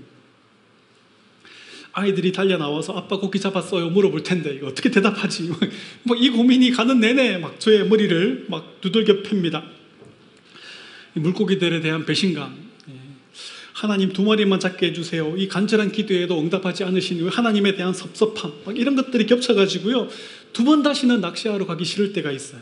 아이들이 1.91 2.31
달려 2.31 2.57
나와서 2.57 2.93
아빠 2.93 3.17
고기 3.17 3.39
잡았어요 3.39 3.89
물어볼 3.89 4.23
텐데 4.23 4.53
이거 4.55 4.67
어떻게 4.67 4.89
대답하지? 4.89 5.51
뭐이 6.03 6.29
고민이 6.29 6.71
가는 6.71 6.99
내내 6.99 7.37
막 7.39 7.59
저의 7.59 7.87
머리를 7.87 8.45
막 8.47 8.79
두들겨 8.79 9.23
팹니다. 9.23 9.63
이 11.17 11.19
물고기들에 11.19 11.81
대한 11.81 12.05
배신감. 12.05 12.55
예. 12.89 12.93
하나님 13.73 14.13
두 14.13 14.21
마리만 14.21 14.61
잡게 14.61 14.87
해주세요. 14.87 15.35
이 15.35 15.49
간절한 15.49 15.91
기도에도 15.91 16.39
응답하지 16.39 16.85
않으신 16.85 17.27
하나님에 17.27 17.75
대한 17.75 17.93
섭섭함. 17.93 18.53
막 18.63 18.77
이런 18.77 18.95
것들이 18.95 19.25
겹쳐가지고요. 19.25 20.07
두 20.53 20.63
번 20.63 20.83
다시는 20.83 21.19
낚시하러 21.19 21.65
가기 21.65 21.83
싫을 21.83 22.13
때가 22.13 22.31
있어요. 22.31 22.61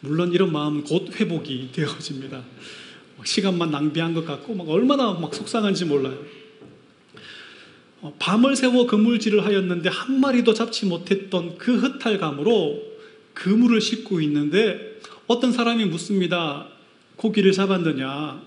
물론 0.00 0.32
이런 0.32 0.52
마음은 0.52 0.84
곧 0.84 1.08
회복이 1.18 1.70
되어집니다. 1.72 2.42
시간만 3.24 3.70
낭비한 3.70 4.14
것 4.14 4.24
같고 4.24 4.54
막 4.54 4.68
얼마나 4.68 5.12
막 5.12 5.34
속상한지 5.34 5.84
몰라요. 5.84 6.18
어, 8.00 8.14
밤을 8.18 8.56
새워 8.56 8.86
그물질을 8.86 9.44
하였는데 9.44 9.90
한 9.90 10.20
마리도 10.20 10.54
잡지 10.54 10.86
못했던 10.86 11.58
그 11.58 11.76
흑탈감으로 11.76 12.82
그물을 13.34 13.78
싣고 13.80 14.20
있는데 14.22 14.98
어떤 15.26 15.52
사람이 15.52 15.84
묻습니다. 15.84 16.66
고기를 17.16 17.52
잡았느냐? 17.52 18.42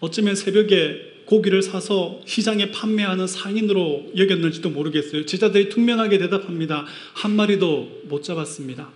어쩌면 0.00 0.34
새벽에 0.34 1.14
고기를 1.26 1.62
사서 1.62 2.20
시장에 2.24 2.70
판매하는 2.70 3.26
상인으로 3.26 4.12
여겼는지도 4.16 4.70
모르겠어요. 4.70 5.26
제자들이 5.26 5.68
투명하게 5.68 6.18
대답합니다. 6.18 6.84
한 7.14 7.34
마리도 7.34 8.02
못 8.08 8.22
잡았습니다. 8.22 8.90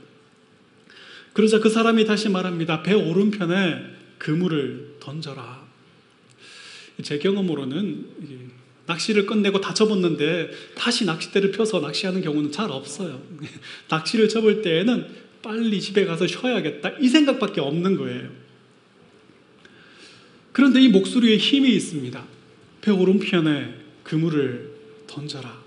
그러자 1.33 1.61
그 1.61 1.69
사람이 1.69 2.05
다시 2.05 2.29
말합니다. 2.29 2.83
배 2.83 2.93
오른편에 2.93 3.83
그물을 4.19 4.97
던져라. 5.01 5.65
제 7.03 7.19
경험으로는 7.19 8.07
낚시를 8.87 9.27
끝내고 9.27 9.61
다 9.61 9.73
접었는데 9.73 10.51
다시 10.75 11.05
낚싯대를 11.05 11.53
펴서 11.53 11.81
낚시하는 11.81 12.21
경우는 12.23 12.51
잘 12.53 12.71
없어요. 12.71 13.23
낚시를 13.89 14.29
접을 14.29 14.63
때에는 14.63 15.07
빨리 15.43 15.81
집에 15.81 16.05
가서 16.05 16.27
쉬어야겠다 16.27 16.99
이 17.01 17.09
생각밖에 17.09 17.61
없는 17.61 17.97
거예요. 17.97 18.29
그런데 20.53 20.81
이 20.81 20.89
목소리에 20.89 21.37
힘이 21.37 21.71
있습니다. 21.77 22.25
배 22.81 22.91
오른편에 22.91 23.75
그물을 24.03 24.71
던져라. 25.07 25.61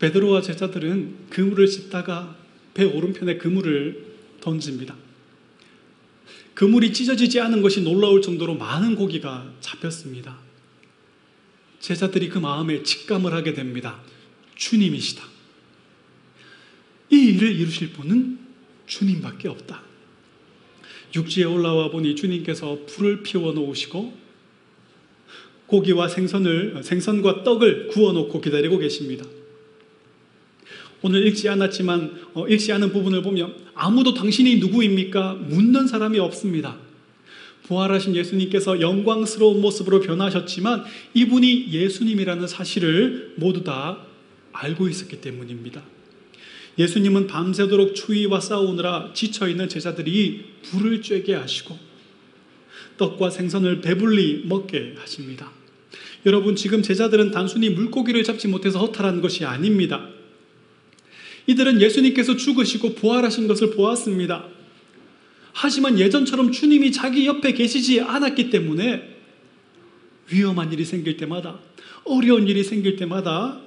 베드로와 0.00 0.42
제자들은 0.42 1.14
그물을 1.30 1.66
짚다가 1.66 2.36
배 2.74 2.84
오른편에 2.84 3.38
그물을 3.38 4.13
던집니다. 4.44 4.94
그물이 6.52 6.92
찢어지지 6.92 7.40
않은 7.40 7.62
것이 7.62 7.82
놀라울 7.82 8.22
정도로 8.22 8.54
많은 8.54 8.94
고기가 8.94 9.50
잡혔습니다. 9.60 10.38
제자들이 11.80 12.28
그 12.28 12.38
마음에 12.38 12.82
직감을 12.82 13.32
하게 13.32 13.54
됩니다. 13.54 14.00
주님이시다. 14.54 15.24
이 17.10 17.16
일을 17.16 17.56
이루실 17.56 17.92
분은 17.92 18.38
주님밖에 18.86 19.48
없다. 19.48 19.82
육지에 21.16 21.44
올라와 21.44 21.90
보니 21.90 22.16
주님께서 22.16 22.80
불을 22.86 23.22
피워 23.22 23.52
놓으시고 23.52 24.24
고기와 25.66 26.08
생선을 26.08 26.82
생선과 26.82 27.42
떡을 27.42 27.88
구워 27.88 28.12
놓고 28.12 28.40
기다리고 28.40 28.78
계십니다. 28.78 29.24
오늘 31.04 31.26
읽지 31.26 31.50
않았지만 31.50 32.28
어, 32.32 32.48
읽지 32.48 32.72
않은 32.72 32.90
부분을 32.90 33.20
보면 33.20 33.54
아무도 33.74 34.14
당신이 34.14 34.56
누구입니까? 34.56 35.34
묻는 35.34 35.86
사람이 35.86 36.18
없습니다. 36.18 36.78
부활하신 37.64 38.16
예수님께서 38.16 38.80
영광스러운 38.80 39.60
모습으로 39.60 40.00
변하셨지만 40.00 40.84
이분이 41.12 41.72
예수님이라는 41.72 42.46
사실을 42.46 43.34
모두 43.36 43.62
다 43.62 43.98
알고 44.52 44.88
있었기 44.88 45.20
때문입니다. 45.20 45.82
예수님은 46.78 47.26
밤새도록 47.26 47.94
추위와 47.94 48.40
싸우느라 48.40 49.10
지쳐있는 49.12 49.68
제자들이 49.68 50.44
불을 50.62 51.02
쬐게 51.02 51.32
하시고 51.32 51.78
떡과 52.96 53.28
생선을 53.28 53.82
배불리 53.82 54.44
먹게 54.46 54.94
하십니다. 54.96 55.52
여러분, 56.24 56.56
지금 56.56 56.80
제자들은 56.80 57.30
단순히 57.30 57.68
물고기를 57.68 58.24
잡지 58.24 58.48
못해서 58.48 58.78
허탈한 58.78 59.20
것이 59.20 59.44
아닙니다. 59.44 60.08
이들은 61.46 61.80
예수님께서 61.80 62.36
죽으시고 62.36 62.94
부활하신 62.94 63.48
것을 63.48 63.70
보았습니다. 63.72 64.48
하지만 65.52 65.98
예전처럼 65.98 66.52
주님이 66.52 66.92
자기 66.92 67.26
옆에 67.26 67.52
계시지 67.52 68.00
않았기 68.00 68.50
때문에 68.50 69.14
위험한 70.30 70.72
일이 70.72 70.84
생길 70.84 71.16
때마다, 71.16 71.60
어려운 72.04 72.48
일이 72.48 72.64
생길 72.64 72.96
때마다 72.96 73.60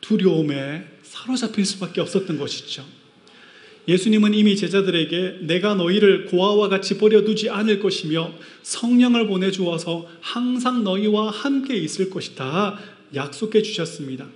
두려움에 0.00 0.84
사로잡힐 1.02 1.64
수밖에 1.64 2.00
없었던 2.00 2.38
것이죠. 2.38 2.84
예수님은 3.88 4.34
이미 4.34 4.54
제자들에게 4.54 5.38
내가 5.42 5.74
너희를 5.74 6.26
고아와 6.26 6.68
같이 6.68 6.98
버려두지 6.98 7.48
않을 7.48 7.80
것이며 7.80 8.34
성령을 8.62 9.26
보내주어서 9.26 10.06
항상 10.20 10.84
너희와 10.84 11.30
함께 11.30 11.74
있을 11.74 12.10
것이다 12.10 12.78
약속해 13.14 13.62
주셨습니다. 13.62 14.26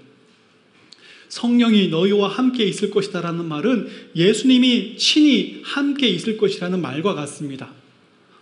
성령이 1.33 1.89
너희와 1.89 2.29
함께 2.29 2.65
있을 2.65 2.91
것이다라는 2.91 3.49
말은 3.49 3.89
예수님이 4.15 4.99
친히 4.99 5.63
함께 5.65 6.07
있을 6.07 6.37
것이라는 6.37 6.79
말과 6.83 7.15
같습니다. 7.15 7.73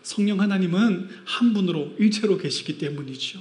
성령 0.03 0.41
하나님은 0.41 1.09
한 1.25 1.53
분으로 1.53 1.95
일체로 2.01 2.37
계시기 2.37 2.79
때문이죠. 2.79 3.39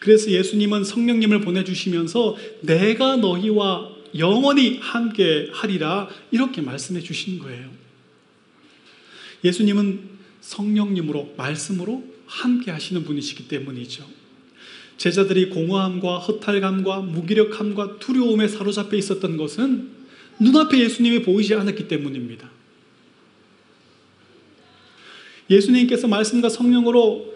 그래서 0.00 0.30
예수님은 0.30 0.84
성령님을 0.84 1.40
보내주시면서 1.40 2.36
내가 2.60 3.16
너희와 3.16 3.88
영원히 4.18 4.76
함께 4.82 5.48
하리라 5.50 6.10
이렇게 6.30 6.60
말씀해 6.60 7.00
주신 7.00 7.38
거예요. 7.38 7.70
예수님은 9.44 10.10
성령님으로 10.42 11.32
말씀으로 11.38 12.04
함께 12.26 12.70
하시는 12.70 13.02
분이시기 13.02 13.48
때문이죠. 13.48 14.23
제자들이 14.96 15.50
공허함과 15.50 16.18
허탈감과 16.18 17.00
무기력함과 17.00 17.98
두려움에 17.98 18.48
사로잡혀 18.48 18.96
있었던 18.96 19.36
것은 19.36 19.90
눈앞에 20.40 20.78
예수님이 20.78 21.22
보이지 21.22 21.54
않았기 21.54 21.88
때문입니다. 21.88 22.50
예수님께서 25.50 26.08
말씀과 26.08 26.48
성령으로 26.48 27.34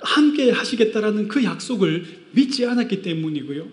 함께 0.00 0.50
하시겠다라는 0.50 1.28
그 1.28 1.44
약속을 1.44 2.04
믿지 2.32 2.66
않았기 2.66 3.02
때문이고요. 3.02 3.68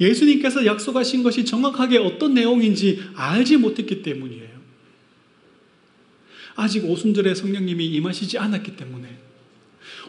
예수님께서 0.00 0.64
약속하신 0.66 1.22
것이 1.22 1.44
정확하게 1.44 1.98
어떤 1.98 2.34
내용인지 2.34 3.02
알지 3.14 3.56
못했기 3.56 4.02
때문이에요. 4.02 4.58
아직 6.54 6.84
오순절에 6.84 7.34
성령님이 7.34 7.86
임하시지 7.86 8.38
않았기 8.38 8.76
때문에 8.76 9.27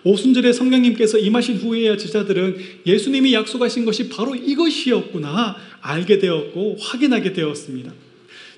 오순절에 0.04 0.54
성령님께서 0.54 1.18
임하신 1.18 1.58
후에야 1.58 1.98
제자들은 1.98 2.58
예수님이 2.86 3.34
약속하신 3.34 3.86
것이 3.86 4.10
바로 4.10 4.36
이것이었구나 4.36 5.58
알게 5.82 6.20
되었고 6.20 6.78
확인하게 6.80 7.34
되었습니다. 7.34 7.92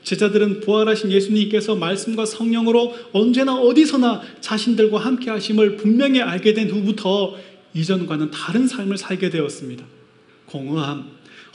제자들은 0.03 0.61
부활하신 0.61 1.11
예수님께서 1.11 1.75
말씀과 1.75 2.25
성령으로 2.25 2.95
언제나 3.11 3.55
어디서나 3.55 4.21
자신들과 4.39 4.99
함께 4.99 5.29
하심을 5.29 5.77
분명히 5.77 6.21
알게 6.21 6.53
된 6.53 6.69
후부터 6.69 7.35
이전과는 7.73 8.31
다른 8.31 8.67
삶을 8.67 8.97
살게 8.97 9.29
되었습니다. 9.29 9.85
공허함, 10.47 11.09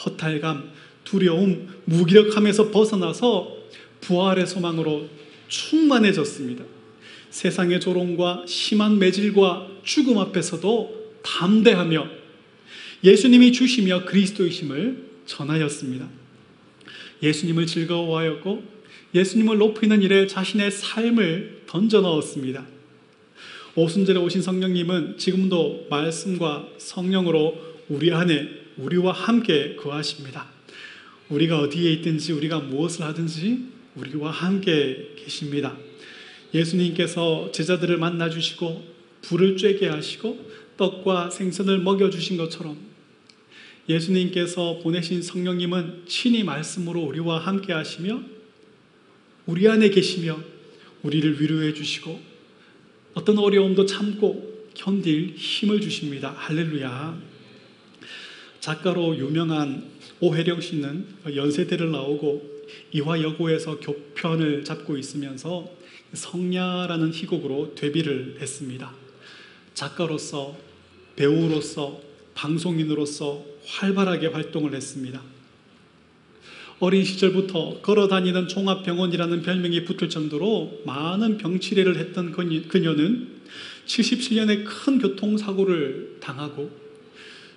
허탈감, 0.05 0.71
두려움, 1.05 1.69
무기력함에서 1.85 2.71
벗어나서 2.71 3.57
부활의 4.01 4.47
소망으로 4.47 5.09
충만해졌습니다. 5.49 6.65
세상의 7.31 7.81
조롱과 7.81 8.45
심한 8.47 8.99
매질과 8.99 9.76
죽음 9.87 10.19
앞에서도 10.19 11.15
담대하며 11.23 12.07
예수님이 13.05 13.53
주시며 13.53 14.05
그리스도이심을 14.05 15.07
전하였습니다. 15.25 16.07
예수님을 17.23 17.67
즐거워하였고 17.67 18.65
예수님을 19.15 19.59
높이는 19.59 20.03
일에 20.03 20.27
자신의 20.27 20.71
삶을 20.73 21.63
던져 21.67 22.01
넣었습니다. 22.01 22.67
오순절에 23.77 24.19
오신 24.19 24.43
성령님은 24.43 25.19
지금도 25.19 25.87
말씀과 25.89 26.69
성령으로 26.79 27.57
우리 27.89 28.13
안에 28.13 28.49
우리와 28.79 29.13
함께 29.13 29.77
거하십니다. 29.77 30.49
우리가 31.29 31.61
어디에 31.61 31.93
있든지 31.93 32.33
우리가 32.33 32.59
무엇을 32.61 33.05
하든지 33.05 33.61
우리와 33.95 34.31
함께 34.31 35.13
계십니다. 35.17 35.77
예수님께서 36.53 37.51
제자들을 37.53 37.97
만나 37.99 38.29
주시고 38.29 38.96
불을 39.27 39.57
쬐게 39.57 39.87
하시고 39.87 40.51
떡과 40.77 41.31
생선을 41.31 41.79
먹여 41.79 42.11
주신 42.11 42.37
것처럼 42.37 42.77
예수님께서 43.89 44.81
보내신 44.83 45.23
성령님은 45.23 46.05
친히 46.07 46.43
말씀으로 46.45 47.01
우리와 47.03 47.39
함께 47.39 47.73
하시며 47.73 48.21
우리 49.47 49.69
안에 49.69 49.91
계시며 49.91 50.39
우리를 51.03 51.41
위로해 51.41 51.73
주시고 51.73 52.21
어떤 53.15 53.39
어려움도 53.39 53.87
참고 53.87 54.67
견딜 54.75 55.35
힘을 55.37 55.81
주십니다. 55.81 56.35
할렐루야. 56.37 57.19
작가로 58.61 59.17
유명한 59.17 59.85
오혜령 60.21 60.61
씨는 60.61 61.07
연세대를 61.35 61.91
나오고 61.93 62.57
이화여고에서 62.93 63.79
교편을 63.79 64.65
잡고 64.65 64.99
있으면서 64.99 65.71
성야라는 66.13 67.13
희곡으로 67.13 67.75
데뷔를 67.75 68.39
했습니다. 68.41 69.06
작가로서 69.77 70.57
배우로서 71.17 72.01
방송인으로서 72.35 73.45
활발하게 73.67 74.29
활동을 74.29 74.75
했습니다. 74.75 75.23
어린 76.81 77.05
시절부터 77.05 77.81
걸어 77.83 78.09
다니는 78.09 78.49
종합병원이라는 78.49 79.43
별명이 79.43 79.85
붙을 79.85 80.09
정도로 80.09 80.83
많은 80.87 81.37
병치레를 81.37 81.99
했던 81.99 82.33
그녀는 82.33 83.29
77년에 83.87 84.65
큰 84.65 84.99
교통사고를 84.99 86.17
당하고 86.21 86.71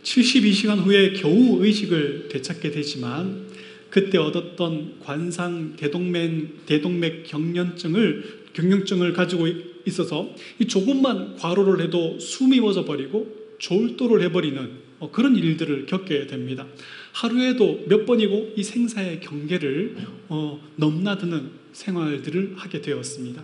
72시간 0.04 0.80
후에 0.80 1.14
겨우 1.14 1.64
의식을 1.64 2.28
되찾게 2.30 2.72
되지만 2.72 3.48
그때 3.90 4.18
얻었던 4.18 5.00
관상 5.04 5.76
대동맥, 5.78 6.66
대동맥 6.66 7.24
경련증을 7.28 8.40
경련증을 8.54 9.14
가지고 9.14 9.48
있어서 9.90 10.34
이 10.60 10.66
조금만 10.66 11.36
과로를 11.36 11.84
해도 11.84 12.18
숨이 12.20 12.60
멎어 12.62 12.86
버리고 12.86 13.28
졸도를 13.60 14.22
해버리는 14.24 14.90
어, 15.00 15.12
그런 15.12 15.36
일들을 15.36 15.86
겪게 15.86 16.28
됩니다. 16.28 16.68
하루에도 17.14 17.86
몇 17.88 18.06
번이고 18.06 18.54
이 18.56 18.64
생사의 18.64 19.22
경계를 19.22 19.96
어, 20.30 20.62
넘나드는 20.76 21.52
생활들을 21.74 22.54
하게 22.58 22.82
되었습니다. 22.82 23.44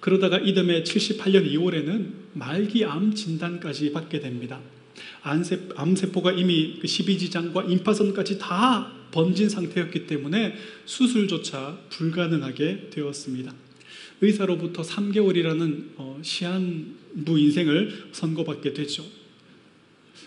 그러다가 0.00 0.38
이듬해 0.38 0.82
78년 0.82 1.50
2월에는 1.52 2.12
말기암 2.34 3.14
진단까지 3.14 3.92
받게 3.92 4.20
됩니다. 4.20 4.60
암세포가 5.22 6.32
이미 6.32 6.80
12지장과 6.82 7.66
그 7.66 7.72
임파선까지 7.72 8.38
다 8.38 8.92
번진 9.10 9.48
상태였기 9.48 10.06
때문에 10.06 10.54
수술조차 10.84 11.78
불가능하게 11.90 12.90
되었습니다. 12.90 13.52
의사로부터 14.20 14.82
3개월이라는 14.82 15.84
어, 15.96 16.18
시한부 16.22 17.38
인생을 17.38 18.08
선고받게 18.12 18.72
되죠. 18.72 19.04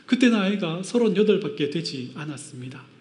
그때 0.06 0.30
나이가 0.30 0.82
38밖에 0.84 1.71
되지 1.71 2.12
않았습니다. 2.15 2.91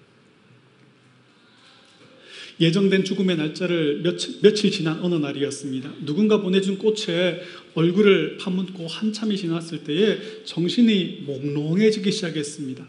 예정된 2.61 3.05
죽음의 3.05 3.37
날짜를 3.37 4.03
며칠, 4.03 4.39
며칠 4.43 4.71
지난 4.71 5.01
어느 5.01 5.15
날이었습니다. 5.15 5.95
누군가 6.05 6.43
보내준 6.43 6.77
꽃에 6.77 7.41
얼굴을 7.75 8.37
파묻고 8.37 8.87
한참이 8.87 9.37
지났을 9.37 9.83
때에 9.85 10.45
정신이 10.45 11.23
몽롱해지기 11.27 12.13
시작했습니다. 12.13 12.87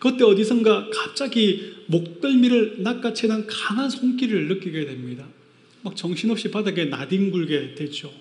그때 0.00 0.24
어디선가 0.24 0.88
갑자기 0.92 1.74
목덜미를 1.86 2.76
낚아채는 2.78 3.46
강한 3.46 3.88
손길을 3.90 4.48
느끼게 4.48 4.86
됩니다. 4.86 5.28
막 5.82 5.96
정신없이 5.96 6.50
바닥에 6.50 6.86
나뒹굴게 6.86 7.74
되죠. 7.74 8.12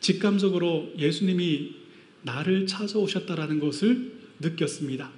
직감적으로 0.00 0.92
예수님이 0.98 1.74
나를 2.22 2.66
찾아오셨다라는 2.66 3.60
것을 3.60 4.12
느꼈습니다. 4.40 5.10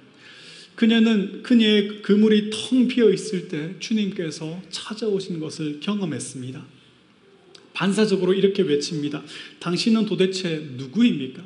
그녀는 0.75 1.43
그녀의 1.43 2.01
그물이 2.01 2.51
텅 2.51 2.87
비어 2.87 3.09
있을 3.11 3.49
때 3.49 3.75
주님께서 3.79 4.61
찾아오신 4.69 5.39
것을 5.39 5.79
경험했습니다. 5.81 6.65
반사적으로 7.73 8.33
이렇게 8.33 8.63
외칩니다. 8.63 9.23
당신은 9.59 10.05
도대체 10.05 10.57
누구입니까? 10.77 11.43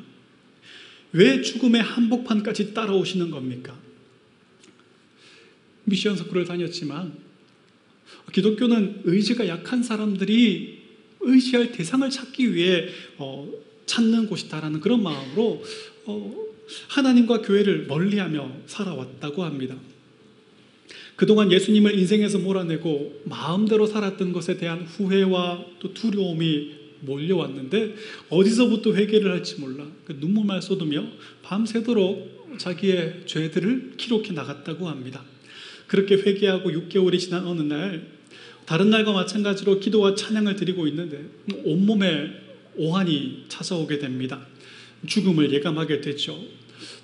왜 1.12 1.42
죽음의 1.42 1.82
한복판까지 1.82 2.74
따라오시는 2.74 3.30
겁니까? 3.30 3.78
미션 5.84 6.16
스쿨을 6.16 6.44
다녔지만 6.44 7.23
기독교는 8.32 9.02
의지가 9.04 9.48
약한 9.48 9.82
사람들이 9.82 10.82
의지할 11.20 11.72
대상을 11.72 12.08
찾기 12.10 12.54
위해 12.54 12.86
어, 13.18 13.48
찾는 13.86 14.26
곳이다라는 14.26 14.80
그런 14.80 15.02
마음으로 15.02 15.62
어, 16.06 16.44
하나님과 16.88 17.42
교회를 17.42 17.86
멀리하며 17.86 18.50
살아왔다고 18.66 19.44
합니다. 19.44 19.76
그동안 21.16 21.52
예수님을 21.52 21.96
인생에서 21.98 22.38
몰아내고 22.38 23.22
마음대로 23.24 23.86
살았던 23.86 24.32
것에 24.32 24.56
대한 24.56 24.82
후회와 24.82 25.64
또 25.78 25.94
두려움이 25.94 26.84
몰려왔는데 27.00 27.94
어디서부터 28.30 28.94
회개를 28.94 29.30
할지 29.30 29.60
몰라 29.60 29.86
그 30.06 30.16
눈물만 30.18 30.60
쏟으며 30.60 31.04
밤새도록 31.42 32.58
자기의 32.58 33.22
죄들을 33.26 33.94
기록해 33.96 34.32
나갔다고 34.32 34.88
합니다. 34.88 35.22
그렇게 35.94 36.16
회개하고 36.16 36.70
6개월이 36.70 37.20
지난 37.20 37.46
어느 37.46 37.62
날 37.62 38.08
다른 38.66 38.90
날과 38.90 39.12
마찬가지로 39.12 39.78
기도와 39.78 40.16
찬양을 40.16 40.56
드리고 40.56 40.88
있는데 40.88 41.24
온몸에 41.64 42.30
오한이 42.76 43.44
찾아오게 43.46 44.00
됩니다. 44.00 44.44
죽음을 45.06 45.52
예감하게 45.52 46.00
되죠. 46.00 46.36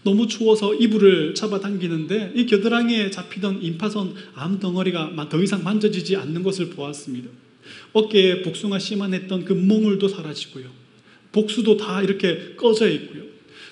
너무 0.02 0.26
추워서 0.26 0.74
이불을 0.74 1.34
잡아당기는데 1.34 2.32
이 2.34 2.46
겨드랑이에 2.46 3.10
잡히던 3.10 3.62
임파선 3.62 4.14
암 4.34 4.58
덩어리가 4.58 5.28
더 5.28 5.40
이상 5.40 5.62
만져지지 5.62 6.16
않는 6.16 6.42
것을 6.42 6.70
보았습니다. 6.70 7.30
어깨에 7.92 8.42
복숭아 8.42 8.80
씨만 8.80 9.14
했던 9.14 9.44
그 9.44 9.52
몽울도 9.52 10.08
사라지고요. 10.08 10.66
복수도 11.30 11.76
다 11.76 12.02
이렇게 12.02 12.56
꺼져 12.56 12.90
있고요. 12.90 13.22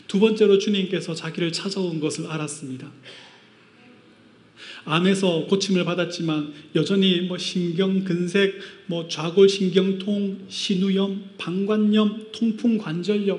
두 0.06 0.20
번째로 0.20 0.58
주님께서 0.58 1.14
자기를 1.14 1.50
찾아온 1.52 1.98
것을 1.98 2.28
알았습니다. 2.28 2.88
암에서 4.88 5.44
고침을 5.48 5.84
받았지만 5.84 6.52
여전히 6.74 7.20
뭐 7.20 7.36
신경근색, 7.36 8.58
뭐 8.86 9.06
좌골신경통, 9.06 10.46
신우염, 10.48 11.24
방관염, 11.36 12.28
통풍 12.32 12.78
관절염, 12.78 13.38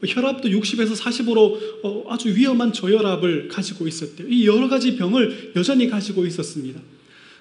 뭐 0.00 0.08
혈압도 0.08 0.48
60에서 0.48 0.96
40으로 0.96 1.84
어, 1.84 2.04
아주 2.08 2.34
위험한 2.34 2.72
저혈압을 2.72 3.48
가지고 3.48 3.86
있었대요. 3.86 4.28
이 4.28 4.46
여러 4.46 4.68
가지 4.68 4.96
병을 4.96 5.52
여전히 5.56 5.88
가지고 5.88 6.24
있었습니다. 6.24 6.80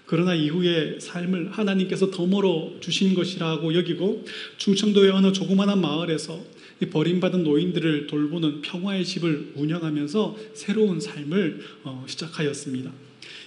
그러나 0.06 0.34
이후에 0.34 1.00
삶을 1.00 1.52
하나님께서 1.52 2.12
덤으로 2.12 2.78
주신 2.80 3.14
것이라고 3.14 3.76
여기고 3.76 4.26
충청도의 4.58 5.12
어느 5.12 5.32
조그마한 5.32 5.80
마을에서 5.80 6.42
버림받은 6.86 7.44
노인들을 7.44 8.08
돌보는 8.08 8.62
평화의 8.62 9.04
집을 9.04 9.54
운영하면서 9.56 10.38
새로운 10.54 11.00
삶을 11.00 11.62
어, 11.84 12.06
시작하였습니다. 12.08 12.92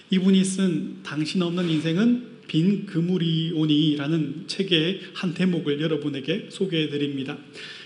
이분이 0.09 0.43
쓴 0.43 0.97
당신 1.03 1.41
없는 1.41 1.69
인생은 1.69 2.27
빈 2.47 2.85
그물이오니라는 2.85 4.43
책의 4.47 5.01
한 5.13 5.33
대목을 5.33 5.79
여러분에게 5.79 6.47
소개해 6.49 6.89
드립니다. 6.89 7.37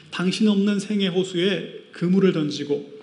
당신 0.10 0.47
없는 0.47 0.79
생의 0.79 1.10
호수에 1.10 1.89
그물을 1.91 2.31
던지고 2.34 2.95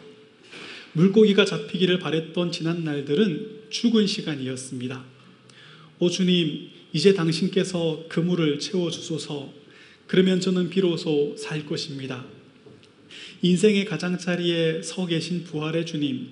물고기가 0.94 1.44
잡히기를 1.44 2.00
바랬던 2.00 2.50
지난 2.50 2.82
날들은 2.84 3.62
죽은 3.70 4.06
시간이었습니다. 4.06 5.04
오 6.00 6.10
주님, 6.10 6.68
이제 6.92 7.14
당신께서 7.14 8.06
그물을 8.08 8.58
채워 8.58 8.90
주소서 8.90 9.52
그러면 10.06 10.40
저는 10.40 10.70
비로소 10.70 11.36
살 11.36 11.66
것입니다. 11.66 12.24
인생의 13.42 13.84
가장자리에 13.86 14.82
서 14.82 15.06
계신 15.06 15.44
부활의 15.44 15.86
주님, 15.86 16.28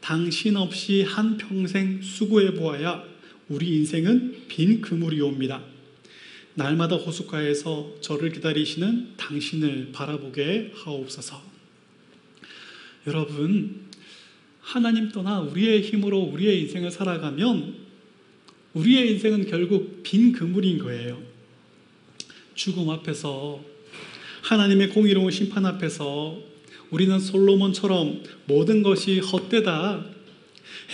당신 0.00 0.56
없이 0.56 1.02
한 1.02 1.36
평생 1.36 2.00
수고해 2.02 2.54
보아야 2.54 3.04
우리 3.48 3.76
인생은 3.76 4.46
빈 4.48 4.80
그물이옵니다. 4.80 5.62
날마다 6.54 6.96
호숫가에서 6.96 7.96
저를 8.00 8.32
기다리시는 8.32 9.14
당신을 9.16 9.90
바라보게 9.92 10.72
하옵소서. 10.74 11.42
여러분, 13.06 13.86
하나님 14.60 15.10
떠나 15.10 15.40
우리의 15.40 15.82
힘으로 15.82 16.18
우리의 16.18 16.62
인생을 16.62 16.90
살아가면 16.90 17.74
우리의 18.74 19.12
인생은 19.12 19.46
결국 19.46 20.02
빈 20.02 20.32
그물인 20.32 20.78
거예요. 20.78 21.22
죽음 22.56 22.88
앞에서 22.90 23.60
하나님의 24.42 24.88
공의로운 24.88 25.30
심판 25.30 25.66
앞에서 25.66 26.38
우리는 26.90 27.18
솔로몬처럼 27.20 28.22
모든 28.46 28.82
것이 28.82 29.20
헛되다. 29.20 30.04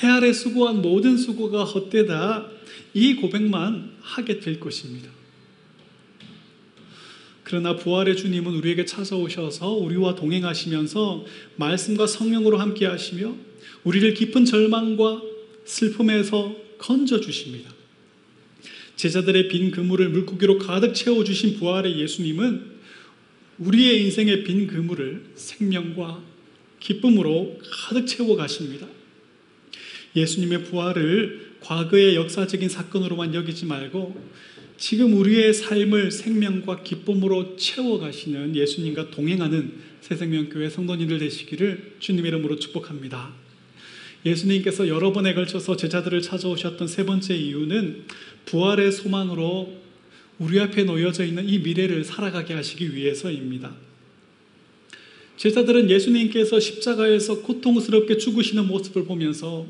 해 0.02 0.08
아래 0.08 0.32
수고한 0.32 0.82
모든 0.82 1.16
수고가 1.16 1.64
헛되다. 1.64 2.48
이 2.94 3.14
고백만 3.14 3.92
하게 4.00 4.40
될 4.40 4.58
것입니다. 4.58 5.08
그러나 7.44 7.76
부활의 7.76 8.16
주님은 8.16 8.54
우리에게 8.54 8.84
찾아오셔서 8.84 9.72
우리와 9.72 10.14
동행하시면서 10.14 11.24
말씀과 11.56 12.06
성령으로 12.06 12.58
함께 12.58 12.86
하시며 12.86 13.34
우리를 13.84 14.14
깊은 14.14 14.46
절망과 14.46 15.22
슬픔에서 15.64 16.56
건져 16.78 17.20
주십니다. 17.20 17.70
제자들의 19.02 19.48
빈 19.48 19.72
그물을 19.72 20.10
물고기로 20.10 20.58
가득 20.58 20.94
채워주신 20.94 21.58
부활의 21.58 21.98
예수님은 21.98 22.62
우리의 23.58 24.04
인생의 24.04 24.44
빈 24.44 24.68
그물을 24.68 25.24
생명과 25.34 26.22
기쁨으로 26.78 27.58
가득 27.68 28.06
채워 28.06 28.36
가십니다. 28.36 28.86
예수님의 30.14 30.62
부활을 30.62 31.56
과거의 31.58 32.14
역사적인 32.14 32.68
사건으로만 32.68 33.34
여기지 33.34 33.66
말고 33.66 34.22
지금 34.76 35.14
우리의 35.14 35.52
삶을 35.52 36.12
생명과 36.12 36.84
기쁨으로 36.84 37.56
채워 37.56 37.98
가시는 37.98 38.54
예수님과 38.54 39.10
동행하는 39.10 39.80
새생명교회 40.00 40.70
성도님들 40.70 41.18
되시기를 41.18 41.96
주님 41.98 42.24
이름으로 42.24 42.60
축복합니다. 42.60 43.34
예수님께서 44.24 44.86
여러 44.86 45.12
번에 45.12 45.34
걸쳐서 45.34 45.76
제자들을 45.76 46.22
찾아오셨던 46.22 46.86
세 46.86 47.04
번째 47.04 47.34
이유는 47.34 48.04
부활의 48.46 48.92
소망으로 48.92 49.72
우리 50.38 50.58
앞에 50.60 50.84
놓여져 50.84 51.24
있는 51.24 51.48
이 51.48 51.58
미래를 51.58 52.04
살아가게 52.04 52.54
하시기 52.54 52.94
위해서입니다. 52.94 53.72
제자들은 55.36 55.90
예수님께서 55.90 56.60
십자가에서 56.60 57.40
고통스럽게 57.40 58.18
죽으시는 58.18 58.66
모습을 58.66 59.04
보면서 59.04 59.66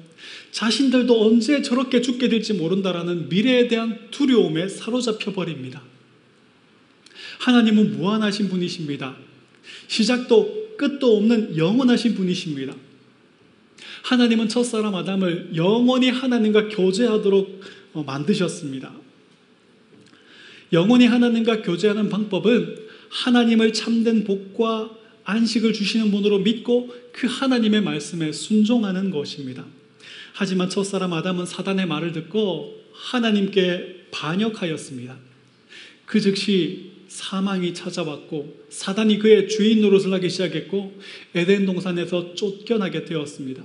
자신들도 0.51 1.27
언제 1.27 1.63
저렇게 1.63 2.03
죽게 2.03 2.29
될지 2.29 2.53
모른다라는 2.53 3.29
미래에 3.29 3.69
대한 3.69 3.99
두려움에 4.11 4.69
사로잡혀 4.69 5.33
버립니다. 5.33 5.83
하나님은 7.39 7.97
무한하신 7.97 8.49
분이십니다. 8.49 9.17
시작도 9.89 10.77
끝도 10.77 11.17
없는 11.17 11.57
영원하신 11.57 12.15
분이십니다. 12.15 12.75
하나님은 14.03 14.49
첫사람 14.49 14.95
아담을 14.95 15.53
영원히 15.55 16.11
하나님과 16.11 16.69
교제하도록 16.69 17.61
어, 17.61 17.82
만드셨습니다. 17.95 18.93
영원히 20.73 21.07
하나님과 21.07 21.63
교제하는 21.63 22.09
방법은 22.09 22.77
하나님을 23.11 23.73
참된 23.73 24.25
복과 24.25 24.91
안식을 25.25 25.73
주시는 25.73 26.11
분으로 26.11 26.39
믿고 26.39 26.93
그 27.13 27.27
하나님의 27.27 27.83
말씀에 27.83 28.33
순종하는 28.33 29.11
것입니다. 29.11 29.65
하지만 30.33 30.71
첫사람 30.71 31.13
아담은 31.13 31.47
사단의 31.47 31.87
말을 31.87 32.13
듣고 32.13 32.81
하나님께 32.93 34.07
반역하였습니다. 34.11 35.17
그 36.07 36.21
즉시 36.21 36.93
사망이 37.09 37.75
찾아왔고 37.75 38.67
사단이 38.71 39.19
그의 39.19 39.49
주인 39.49 39.83
노릇을 39.83 40.13
하기 40.15 40.31
시작했고 40.31 40.99
에덴 41.35 41.67
동산에서 41.67 42.35
쫓겨나게 42.35 43.05
되었습니다. 43.05 43.63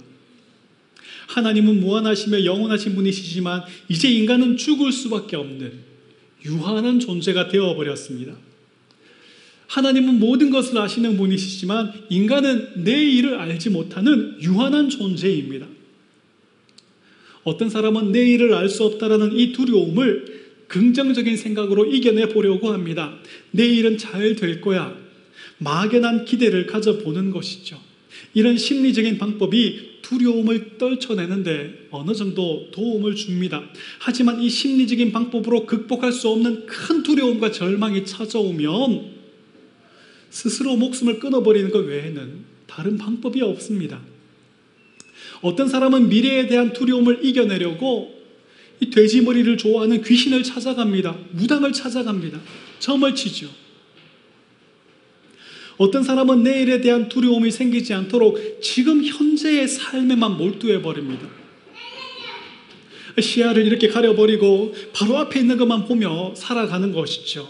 하나님은 1.27 1.79
무한하시며 1.81 2.45
영원하신 2.45 2.95
분이시지만 2.95 3.63
이제 3.89 4.09
인간은 4.09 4.57
죽을 4.57 4.91
수밖에 4.91 5.35
없는 5.35 5.71
유한한 6.45 6.99
존재가 6.99 7.49
되어버렸습니다. 7.49 8.33
하나님은 9.67 10.19
모든 10.19 10.49
것을 10.49 10.77
아시는 10.77 11.17
분이시지만 11.17 11.93
인간은 12.09 12.83
내 12.83 13.03
일을 13.03 13.35
알지 13.39 13.69
못하는 13.69 14.37
유한한 14.41 14.89
존재입니다. 14.89 15.67
어떤 17.43 17.69
사람은 17.69 18.11
내 18.11 18.25
일을 18.25 18.53
알 18.53 18.69
수 18.69 18.83
없다라는 18.85 19.37
이 19.37 19.51
두려움을 19.51 20.47
긍정적인 20.67 21.37
생각으로 21.37 21.85
이겨내 21.85 22.29
보려고 22.29 22.71
합니다. 22.71 23.17
내 23.51 23.65
일은 23.65 23.97
잘 23.97 24.35
될 24.35 24.61
거야. 24.61 24.95
막연한 25.59 26.25
기대를 26.25 26.67
가져보는 26.67 27.31
것이죠. 27.31 27.79
이런 28.33 28.57
심리적인 28.57 29.17
방법이 29.17 29.97
두려움을 30.01 30.77
떨쳐내는데 30.77 31.87
어느 31.91 32.13
정도 32.13 32.69
도움을 32.71 33.15
줍니다. 33.15 33.63
하지만 33.99 34.41
이 34.41 34.49
심리적인 34.49 35.11
방법으로 35.11 35.65
극복할 35.65 36.11
수 36.11 36.29
없는 36.29 36.65
큰 36.65 37.03
두려움과 37.03 37.51
절망이 37.51 38.05
찾아오면 38.05 39.17
스스로 40.29 40.75
목숨을 40.75 41.19
끊어버리는 41.19 41.71
것 41.71 41.79
외에는 41.79 42.45
다른 42.67 42.97
방법이 42.97 43.41
없습니다. 43.41 44.01
어떤 45.41 45.67
사람은 45.67 46.09
미래에 46.09 46.47
대한 46.47 46.73
두려움을 46.73 47.25
이겨내려고 47.25 48.15
이 48.79 48.89
돼지머리를 48.89 49.57
좋아하는 49.57 50.03
귀신을 50.03 50.43
찾아갑니다. 50.43 51.17
무당을 51.31 51.73
찾아갑니다. 51.73 52.39
점을 52.79 53.15
치죠. 53.15 53.49
어떤 55.77 56.03
사람은 56.03 56.43
내일에 56.43 56.81
대한 56.81 57.07
두려움이 57.07 57.51
생기지 57.51 57.93
않도록 57.93 58.61
지금 58.61 59.03
현재의 59.03 59.67
삶에만 59.67 60.37
몰두해 60.37 60.81
버립니다. 60.81 61.27
시야를 63.19 63.65
이렇게 63.65 63.87
가려버리고 63.87 64.73
바로 64.93 65.17
앞에 65.17 65.39
있는 65.39 65.57
것만 65.57 65.85
보며 65.85 66.33
살아가는 66.35 66.91
것이죠. 66.91 67.47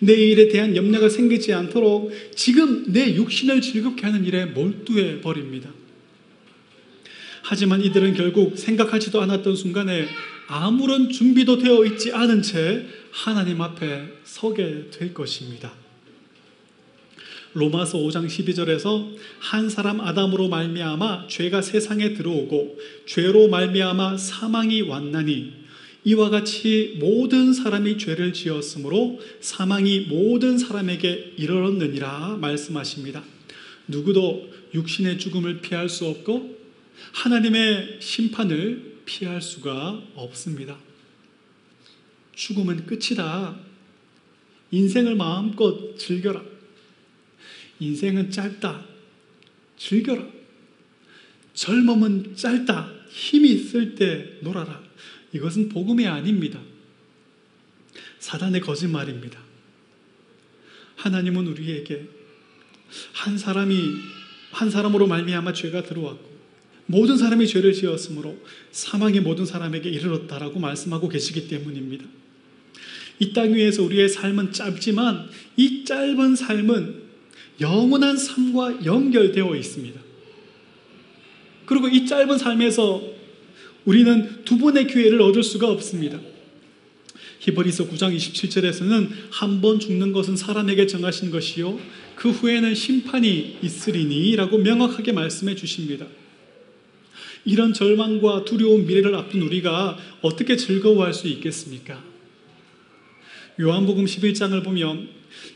내일에 0.00 0.48
대한 0.48 0.76
염려가 0.76 1.08
생기지 1.08 1.52
않도록 1.52 2.12
지금 2.34 2.84
내 2.92 3.14
육신을 3.14 3.60
즐겁게 3.60 4.06
하는 4.06 4.24
일에 4.24 4.44
몰두해 4.46 5.20
버립니다. 5.20 5.70
하지만 7.42 7.82
이들은 7.82 8.14
결국 8.14 8.58
생각하지도 8.58 9.20
않았던 9.20 9.56
순간에 9.56 10.06
아무런 10.46 11.10
준비도 11.10 11.58
되어 11.58 11.84
있지 11.84 12.12
않은 12.12 12.42
채 12.42 12.86
하나님 13.10 13.60
앞에 13.60 14.08
서게 14.24 14.88
될 14.90 15.14
것입니다. 15.14 15.83
로마서 17.54 17.98
5장 17.98 18.26
12절에서 18.26 19.14
한 19.38 19.70
사람 19.70 20.00
아담으로 20.00 20.48
말미암아 20.48 21.28
죄가 21.28 21.62
세상에 21.62 22.14
들어오고 22.14 22.78
죄로 23.06 23.48
말미암아 23.48 24.16
사망이 24.16 24.82
왔나니 24.82 25.64
이와 26.04 26.30
같이 26.30 26.96
모든 26.98 27.54
사람이 27.54 27.96
죄를 27.96 28.32
지었으므로 28.32 29.20
사망이 29.40 30.00
모든 30.00 30.58
사람에게 30.58 31.34
이르렀느니라 31.36 32.38
말씀하십니다. 32.40 33.24
누구도 33.88 34.50
육신의 34.74 35.18
죽음을 35.18 35.60
피할 35.60 35.88
수 35.88 36.06
없고 36.06 36.58
하나님의 37.12 37.98
심판을 38.00 38.98
피할 39.04 39.40
수가 39.40 40.02
없습니다. 40.14 40.76
죽음은 42.34 42.86
끝이다. 42.86 43.56
인생을 44.72 45.14
마음껏 45.14 45.96
즐겨라. 45.96 46.53
인생은 47.80 48.30
짧다. 48.30 48.84
즐겨라. 49.76 50.26
젊음은 51.54 52.36
짧다. 52.36 52.90
힘이 53.08 53.52
있을 53.52 53.94
때 53.94 54.38
놀아라. 54.40 54.82
이것은 55.32 55.68
복음이 55.68 56.06
아닙니다. 56.06 56.60
사단의 58.18 58.60
거짓말입니다. 58.60 59.40
하나님은 60.96 61.46
우리에게 61.48 62.08
한 63.12 63.36
사람이 63.36 63.96
한 64.52 64.70
사람으로 64.70 65.06
말미암아 65.06 65.52
죄가 65.52 65.82
들어왔고 65.82 66.34
모든 66.86 67.16
사람이 67.16 67.46
죄를 67.46 67.72
지었으므로 67.72 68.38
사망이 68.70 69.20
모든 69.20 69.44
사람에게 69.46 69.88
이르렀다라고 69.90 70.60
말씀하고 70.60 71.08
계시기 71.08 71.48
때문입니다. 71.48 72.04
이 73.20 73.32
땅 73.32 73.54
위에서 73.54 73.82
우리의 73.84 74.08
삶은 74.08 74.52
짧지만 74.52 75.28
이 75.56 75.84
짧은 75.84 76.36
삶은 76.36 77.03
영원한 77.60 78.16
삶과 78.16 78.84
연결되어 78.84 79.54
있습니다. 79.54 80.00
그리고 81.66 81.88
이 81.88 82.06
짧은 82.06 82.38
삶에서 82.38 83.02
우리는 83.84 84.44
두 84.44 84.58
번의 84.58 84.86
기회를 84.86 85.20
얻을 85.22 85.42
수가 85.42 85.68
없습니다. 85.70 86.20
히브리서 87.40 87.88
9장 87.88 88.16
27절에서는 88.16 89.08
한 89.30 89.60
번 89.60 89.78
죽는 89.78 90.12
것은 90.12 90.36
사람에게 90.36 90.86
정하신 90.86 91.30
것이요 91.30 91.78
그 92.16 92.30
후에는 92.30 92.74
심판이 92.74 93.58
있으리니라고 93.62 94.58
명확하게 94.58 95.12
말씀해 95.12 95.54
주십니다. 95.54 96.06
이런 97.44 97.74
절망과 97.74 98.46
두려운 98.46 98.86
미래를 98.86 99.14
앞둔 99.14 99.42
우리가 99.42 99.98
어떻게 100.22 100.56
즐거워할 100.56 101.12
수 101.12 101.28
있겠습니까? 101.28 102.02
요한복음 103.60 104.06
11장을 104.06 104.64
보면 104.64 105.08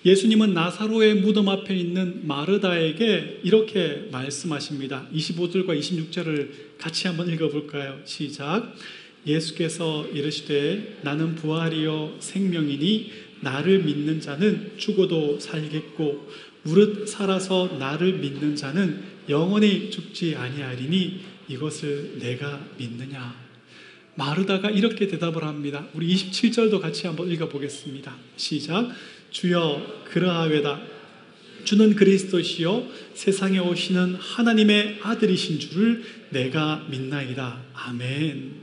예수님은 0.04 0.54
나사로의 0.54 1.16
무덤 1.16 1.48
앞에 1.48 1.74
있는 1.74 2.26
마르다에게 2.26 3.40
이렇게 3.42 4.08
말씀하십니다. 4.12 5.06
25절과 5.12 5.78
26절을 5.78 6.78
같이 6.78 7.08
한번 7.08 7.28
읽어볼까요? 7.28 8.00
시작. 8.04 8.74
예수께서 9.26 10.06
이르시되 10.08 11.00
나는 11.02 11.34
부활이요 11.34 12.16
생명이니 12.20 13.12
나를 13.40 13.80
믿는 13.80 14.20
자는 14.20 14.72
죽어도 14.76 15.38
살겠고 15.38 16.28
무릇 16.62 17.08
살아서 17.08 17.76
나를 17.78 18.14
믿는 18.14 18.56
자는 18.56 19.02
영원히 19.28 19.90
죽지 19.90 20.34
아니하리니 20.36 21.20
이것을 21.48 22.18
내가 22.18 22.64
믿느냐 22.78 23.48
마르다가 24.14 24.68
이렇게 24.70 25.06
대답을 25.06 25.44
합니다. 25.44 25.86
우리 25.94 26.12
27절도 26.12 26.80
같이 26.80 27.06
한번 27.06 27.30
읽어보겠습니다. 27.30 28.16
시작. 28.36 28.90
주여 29.30 30.04
그러하외다. 30.04 30.80
주는 31.64 31.94
그리스도시요 31.94 32.88
세상에 33.14 33.58
오시는 33.58 34.14
하나님의 34.14 35.00
아들이신 35.02 35.60
줄을 35.60 36.02
내가 36.30 36.86
믿나이다. 36.90 37.62
아멘. 37.74 38.54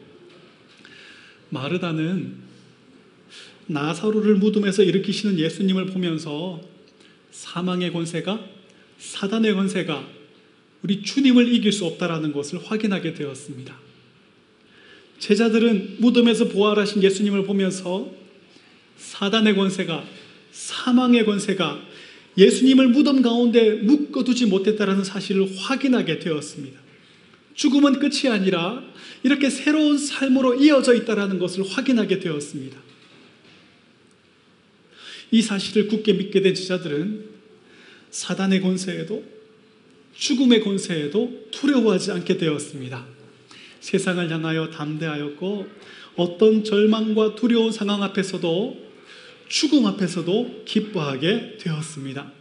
마르다는 1.49 2.45
나사로를 3.67 4.35
무덤에서 4.35 4.83
일으키시는 4.83 5.39
예수님을 5.39 5.87
보면서 5.87 6.61
사망의 7.31 7.91
권세가 7.91 8.39
사단의 8.97 9.53
권세가 9.53 10.07
우리 10.83 11.01
주님을 11.01 11.51
이길 11.53 11.71
수 11.71 11.85
없다라는 11.85 12.31
것을 12.31 12.59
확인하게 12.63 13.13
되었습니다. 13.13 13.75
제자들은 15.19 15.97
무덤에서 15.99 16.47
부활하신 16.49 17.01
예수님을 17.01 17.45
보면서 17.45 18.11
사단의 18.97 19.55
권세가 19.55 20.03
사망의 20.55 21.25
권세가 21.25 21.81
예수님을 22.37 22.87
무덤 22.87 23.21
가운데 23.21 23.71
묶어두지 23.73 24.45
못했다라는 24.45 25.03
사실을 25.03 25.47
확인하게 25.57 26.19
되었습니다. 26.19 26.79
죽음은 27.55 27.99
끝이 27.99 28.29
아니라 28.29 28.81
이렇게 29.23 29.49
새로운 29.49 29.97
삶으로 29.97 30.55
이어져 30.55 30.93
있다라는 30.93 31.39
것을 31.39 31.63
확인하게 31.69 32.19
되었습니다. 32.19 32.77
이 35.31 35.41
사실을 35.41 35.87
굳게 35.87 36.13
믿게 36.13 36.41
된 36.41 36.55
제자들은 36.55 37.25
사단의 38.11 38.61
권세에도 38.61 39.25
죽음의 40.15 40.61
권세에도 40.61 41.47
두려워하지 41.51 42.11
않게 42.13 42.37
되었습니다. 42.37 43.05
세상을 43.81 44.31
향하여 44.31 44.69
담대하였고 44.69 45.67
어떤 46.15 46.63
절망과 46.63 47.35
두려운 47.35 47.73
상황 47.73 48.03
앞에서도 48.03 48.84
죽음 49.47 49.85
앞에서도 49.85 50.63
기뻐하게 50.65 51.57
되었습니다. 51.59 52.31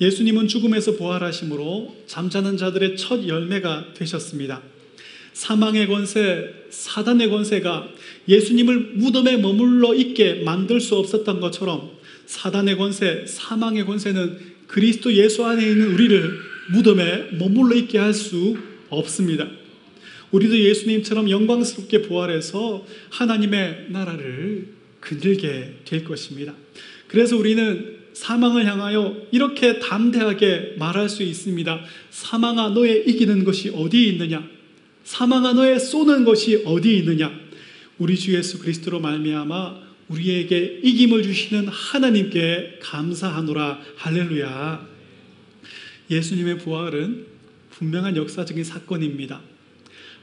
예수님은 0.00 0.48
죽음에서 0.48 0.96
부활하심으로 0.96 1.96
잠자는 2.06 2.56
자들의 2.56 2.96
첫 2.96 3.26
열매가 3.26 3.94
되셨습니다. 3.94 4.62
사망의 5.32 5.86
권세, 5.88 6.52
사단의 6.70 7.30
권세가 7.30 7.88
예수님을 8.28 8.92
무덤에 8.94 9.38
머물러 9.38 9.94
있게 9.94 10.42
만들 10.44 10.80
수 10.80 10.96
없었던 10.96 11.40
것처럼 11.40 11.92
사단의 12.26 12.76
권세, 12.76 13.24
사망의 13.26 13.86
권세는 13.86 14.52
그리스도 14.66 15.12
예수 15.14 15.44
안에 15.44 15.62
있는 15.62 15.94
우리를 15.94 16.38
무덤에 16.72 17.32
머물러 17.38 17.76
있게 17.76 17.98
할 17.98 18.12
수 18.14 18.56
없습니다. 18.88 19.48
우리도 20.32 20.58
예수님처럼 20.58 21.30
영광스럽게 21.30 22.02
부활해서 22.02 22.84
하나님의 23.10 23.86
나라를 23.90 24.81
건들게 25.02 25.80
될 25.84 26.04
것입니다. 26.04 26.54
그래서 27.08 27.36
우리는 27.36 27.98
사망을 28.14 28.66
향하여 28.66 29.16
이렇게 29.32 29.78
담대하게 29.78 30.76
말할 30.78 31.08
수 31.08 31.22
있습니다. 31.22 31.84
사망아 32.10 32.70
너의 32.70 33.04
이기는 33.08 33.44
것이 33.44 33.70
어디 33.74 34.08
있느냐? 34.08 34.46
사망아 35.04 35.54
너의 35.54 35.80
쏘는 35.80 36.24
것이 36.24 36.62
어디 36.64 36.96
있느냐? 36.98 37.32
우리 37.98 38.16
주 38.16 38.34
예수 38.34 38.58
그리스도로 38.58 39.00
말미암아 39.00 39.80
우리에게 40.08 40.80
이김을 40.82 41.22
주시는 41.22 41.68
하나님께 41.68 42.78
감사하노라 42.80 43.80
할렐루야. 43.96 44.86
예수님의 46.10 46.58
부활은 46.58 47.26
분명한 47.70 48.16
역사적인 48.16 48.64
사건입니다. 48.64 49.40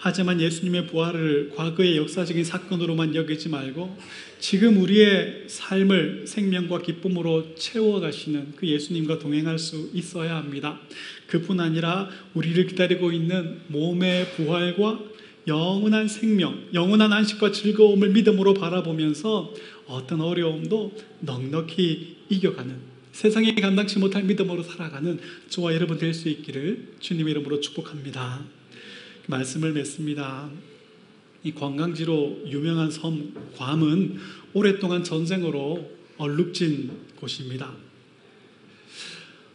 하지만 0.02 0.40
예수님의 0.40 0.88
부활을 0.88 1.52
과거의 1.56 1.98
역사적인 1.98 2.46
사건으로만 2.46 3.16
여기지 3.16 3.50
말고 3.50 3.98
지금 4.40 4.82
우리의 4.82 5.44
삶을 5.48 6.24
생명과 6.26 6.82
기쁨으로 6.82 7.54
채워가시는 7.56 8.54
그 8.56 8.66
예수님과 8.66 9.20
동행할 9.20 9.60
수 9.60 9.90
있어야 9.94 10.38
합니다. 10.38 10.80
그뿐 11.28 11.60
아니라 11.60 12.10
우리를 12.34 12.66
기다리고 12.68 13.12
있는 13.12 13.60
몸의 13.68 14.32
부활과 14.38 15.00
영원한 15.48 16.08
생명, 16.08 16.64
영원한 16.74 17.12
안식과 17.12 17.52
즐거움을 17.52 18.12
믿음으로 18.12 18.54
바라보면서 18.54 19.54
어떤 19.86 20.22
어려움도 20.22 20.94
넉넉히 21.20 22.20
이겨가는 22.30 22.74
세상에 23.12 23.54
감당치 23.56 24.00
못할 24.00 24.24
믿음으로 24.24 24.64
살아가는 24.64 25.20
저와 25.50 25.74
여러분 25.74 25.98
될 25.98 26.14
수 26.14 26.30
있기를 26.30 26.94
주님의 27.02 27.32
이름으로 27.32 27.60
축복합니다. 27.60 28.59
말씀을 29.30 29.74
맺습니다. 29.74 30.50
이 31.44 31.54
관광지로 31.54 32.44
유명한 32.48 32.90
섬 32.92 33.34
괌은 33.56 34.18
오랫동안 34.54 35.04
전쟁으로 35.04 35.90
얼룩진 36.18 36.92
곳입니다. 37.16 37.72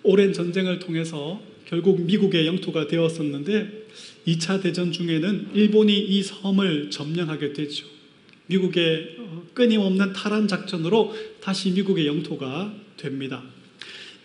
오랜 0.02 0.32
전쟁을 0.32 0.78
통해서 0.78 1.42
결국 1.66 2.00
미국의 2.02 2.46
영토가 2.46 2.86
되었었는데 2.86 3.86
2차 4.26 4.62
대전 4.62 4.92
중에는 4.92 5.50
일본이 5.54 5.98
이 5.98 6.22
섬을 6.22 6.90
점령하게 6.90 7.52
되죠. 7.52 7.86
미국의 8.46 9.16
어, 9.18 9.46
끊임없는 9.54 10.12
탈환 10.12 10.46
작전으로 10.46 11.14
다시 11.40 11.70
미국의 11.70 12.06
영토가 12.06 12.74
됩니다. 12.96 13.42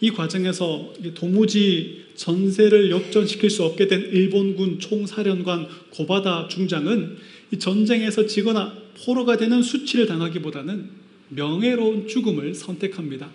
이 0.02 0.12
과정에서 0.12 0.94
도무지 1.14 2.06
전세를 2.16 2.92
역전시킬 2.92 3.50
수 3.50 3.64
없게 3.64 3.88
된 3.88 4.02
일본군 4.02 4.80
총사령관 4.80 5.68
고바다 5.92 6.48
중장은 6.48 7.18
이 7.52 7.60
전쟁에서 7.60 8.26
지거나 8.26 8.74
포로가 9.04 9.38
되는 9.38 9.62
수치를 9.62 10.06
당하기보다는 10.06 10.90
명예로운 11.30 12.08
죽음을 12.08 12.54
선택합니다. 12.54 13.30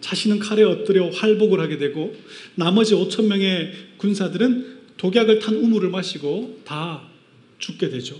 자신은 0.00 0.38
칼에 0.38 0.62
엎드려 0.62 1.08
활복을 1.08 1.60
하게 1.60 1.78
되고 1.78 2.14
나머지 2.54 2.94
5천 2.94 3.26
명의 3.26 3.72
군사들은 3.96 4.74
독약을 4.98 5.38
탄 5.38 5.56
우물을 5.56 5.88
마시고 5.90 6.60
다 6.64 7.02
죽게 7.58 7.88
되죠. 7.88 8.16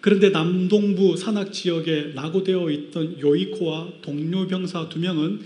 그런데 0.00 0.28
남동부 0.28 1.16
산악 1.16 1.52
지역에 1.52 2.12
낙오되어 2.14 2.70
있던 2.70 3.20
요이코와 3.20 3.94
동료 4.02 4.46
병사 4.46 4.88
두 4.88 4.98
명은 4.98 5.40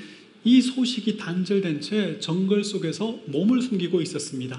이 0.48 0.62
소식이 0.62 1.18
단절된 1.18 1.82
채 1.82 2.18
정글 2.20 2.64
속에서 2.64 3.20
몸을 3.26 3.60
숨기고 3.60 4.00
있었습니다. 4.00 4.58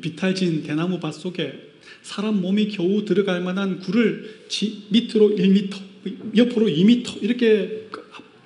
비탈진 0.00 0.62
대나무 0.62 0.98
밭 0.98 1.12
속에 1.12 1.52
사람 2.00 2.40
몸이 2.40 2.68
겨우 2.68 3.04
들어갈 3.04 3.42
만한 3.42 3.80
굴을 3.80 4.46
밑으로 4.88 5.36
1m, 5.36 6.36
옆으로 6.38 6.66
2m 6.68 7.22
이렇게 7.22 7.90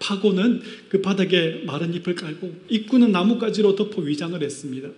파고는 0.01 0.63
그 0.89 1.01
바닥에 1.01 1.63
마른 1.65 1.95
잎을 1.95 2.17
깔고 2.17 2.63
입구는 2.69 3.13
나뭇가지로 3.13 3.77
덮어 3.77 4.03
위장을 4.03 4.43
했습니다. 4.43 4.89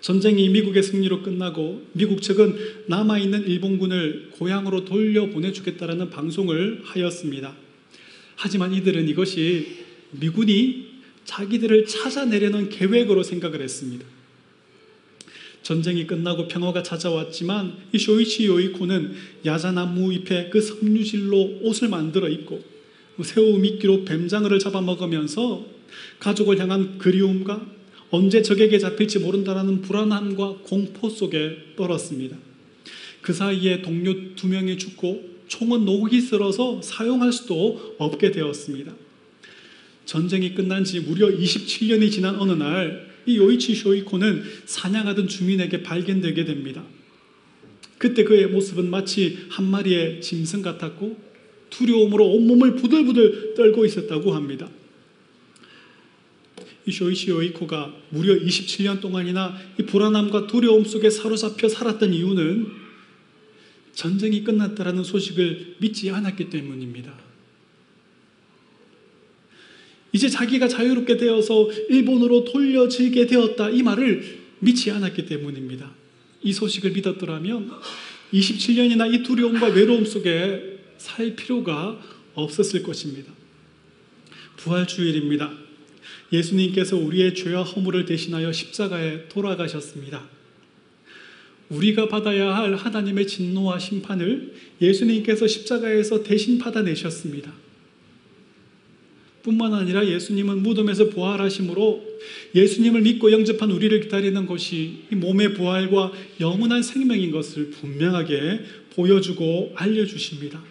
전쟁이 0.00 0.48
미국의 0.48 0.82
승리로 0.82 1.22
끝나고 1.22 1.86
미국 1.92 2.20
측은 2.20 2.56
남아있는 2.88 3.46
일본군을 3.46 4.30
고향으로 4.32 4.86
돌려보내주겠다라는 4.86 6.10
방송을 6.10 6.80
하였습니다. 6.82 7.54
하지만 8.34 8.72
이들은 8.72 9.06
이것이 9.08 9.79
미군이 10.12 10.90
자기들을 11.24 11.86
찾아내려는 11.86 12.68
계획으로 12.68 13.22
생각을 13.22 13.60
했습니다. 13.62 14.04
전쟁이 15.62 16.06
끝나고 16.06 16.48
평화가 16.48 16.82
찾아왔지만 16.82 17.76
이 17.92 17.98
쇼이치 17.98 18.46
요이코는 18.46 19.14
야자나무 19.44 20.12
잎에 20.12 20.48
그 20.50 20.60
섬유질로 20.60 21.60
옷을 21.62 21.88
만들어 21.88 22.28
입고 22.28 22.62
새우 23.22 23.58
미끼로 23.58 24.04
뱀장어를 24.04 24.58
잡아먹으면서 24.58 25.66
가족을 26.18 26.58
향한 26.58 26.98
그리움과 26.98 27.66
언제 28.10 28.42
적에게 28.42 28.78
잡힐지 28.78 29.18
모른다라는 29.20 29.82
불안함과 29.82 30.58
공포 30.64 31.08
속에 31.08 31.74
떨었습니다. 31.76 32.36
그 33.20 33.32
사이에 33.32 33.82
동료 33.82 34.34
두 34.34 34.48
명이 34.48 34.78
죽고 34.78 35.22
총은 35.46 35.84
녹이 35.84 36.20
슬어서 36.20 36.80
사용할 36.82 37.32
수도 37.32 37.94
없게 37.98 38.30
되었습니다. 38.30 38.92
전쟁이 40.10 40.54
끝난 40.54 40.82
지 40.82 40.98
무려 40.98 41.28
27년이 41.28 42.10
지난 42.10 42.34
어느 42.34 42.50
날 42.52 43.10
이 43.26 43.36
요이치 43.36 43.74
쇼이코는 43.74 44.42
사냥하던 44.64 45.28
주민에게 45.28 45.82
발견되게 45.82 46.44
됩니다. 46.44 46.84
그때 47.98 48.24
그의 48.24 48.46
모습은 48.48 48.88
마치 48.88 49.38
한 49.50 49.66
마리의 49.66 50.20
짐승 50.22 50.62
같았고 50.62 51.30
두려움으로 51.68 52.26
온몸을 52.26 52.76
부들부들 52.76 53.54
떨고 53.54 53.84
있었다고 53.84 54.32
합니다. 54.32 54.68
이 56.86 56.92
쇼이치 56.92 57.30
요이코가 57.30 57.94
무려 58.08 58.34
27년 58.34 59.00
동안이나 59.00 59.56
이 59.78 59.84
불안함과 59.84 60.46
두려움 60.46 60.84
속에 60.84 61.10
사로잡혀 61.10 61.68
살았던 61.68 62.14
이유는 62.14 62.66
전쟁이 63.94 64.42
끝났다라는 64.42 65.04
소식을 65.04 65.76
믿지 65.78 66.10
않았기 66.10 66.48
때문입니다. 66.48 67.29
이제 70.12 70.28
자기가 70.28 70.68
자유롭게 70.68 71.16
되어서 71.16 71.70
일본으로 71.88 72.44
돌려지게 72.44 73.26
되었다 73.26 73.70
이 73.70 73.82
말을 73.82 74.40
믿지 74.58 74.90
않았기 74.90 75.26
때문입니다. 75.26 75.90
이 76.42 76.52
소식을 76.52 76.92
믿었더라면 76.92 77.70
27년이나 78.32 79.12
이 79.12 79.22
두려움과 79.22 79.68
외로움 79.68 80.04
속에 80.04 80.78
살 80.98 81.34
필요가 81.34 82.00
없었을 82.34 82.82
것입니다. 82.82 83.32
부활주일입니다. 84.56 85.50
예수님께서 86.32 86.96
우리의 86.96 87.34
죄와 87.34 87.62
허물을 87.62 88.04
대신하여 88.04 88.52
십자가에 88.52 89.28
돌아가셨습니다. 89.28 90.28
우리가 91.70 92.08
받아야 92.08 92.54
할 92.54 92.74
하나님의 92.74 93.26
진노와 93.26 93.78
심판을 93.78 94.54
예수님께서 94.80 95.46
십자가에서 95.46 96.22
대신 96.22 96.58
받아내셨습니다. 96.58 97.52
뿐만 99.42 99.72
아니라 99.72 100.06
예수님은 100.06 100.62
무덤에서 100.62 101.08
부활하심으로 101.08 102.04
예수님을 102.54 103.00
믿고 103.02 103.32
영접한 103.32 103.70
우리를 103.70 103.98
기다리는 104.00 104.46
것이 104.46 105.04
이 105.10 105.14
몸의 105.14 105.54
부활과 105.54 106.12
영원한 106.40 106.82
생명인 106.82 107.30
것을 107.30 107.70
분명하게 107.70 108.60
보여주고 108.94 109.72
알려주십니다. 109.76 110.62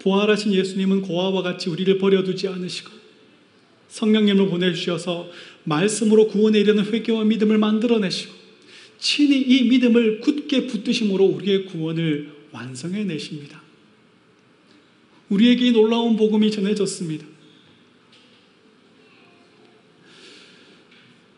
부활하신 0.00 0.52
예수님은 0.52 1.02
고아와 1.02 1.42
같이 1.42 1.70
우리를 1.70 1.98
버려두지 1.98 2.46
않으시고 2.46 2.90
성령님을 3.88 4.48
보내주셔서 4.48 5.30
말씀으로 5.64 6.28
구원에 6.28 6.60
이르는 6.60 6.84
회개와 6.92 7.24
믿음을 7.24 7.58
만들어내시고 7.58 8.32
친히 8.98 9.40
이 9.40 9.68
믿음을 9.68 10.20
굳게 10.20 10.66
붙드심으로 10.66 11.24
우리의 11.24 11.66
구원을 11.66 12.32
완성해 12.52 13.04
내십니다. 13.04 13.63
우리에게 15.34 15.68
이 15.68 15.72
놀라운 15.72 16.16
복음이 16.16 16.50
전해졌습니다. 16.50 17.26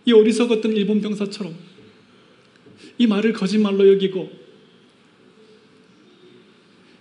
이 0.04 0.12
어리석었던 0.12 0.76
일본 0.76 1.00
병사처럼 1.00 1.54
이 2.98 3.06
말을 3.06 3.32
거짓말로 3.32 3.88
여기고 3.88 4.30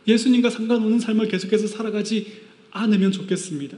예수님과 0.07 0.49
상관없는 0.49 0.99
삶을 0.99 1.27
계속해서 1.27 1.67
살아가지 1.67 2.41
않으면 2.71 3.11
좋겠습니다. 3.11 3.77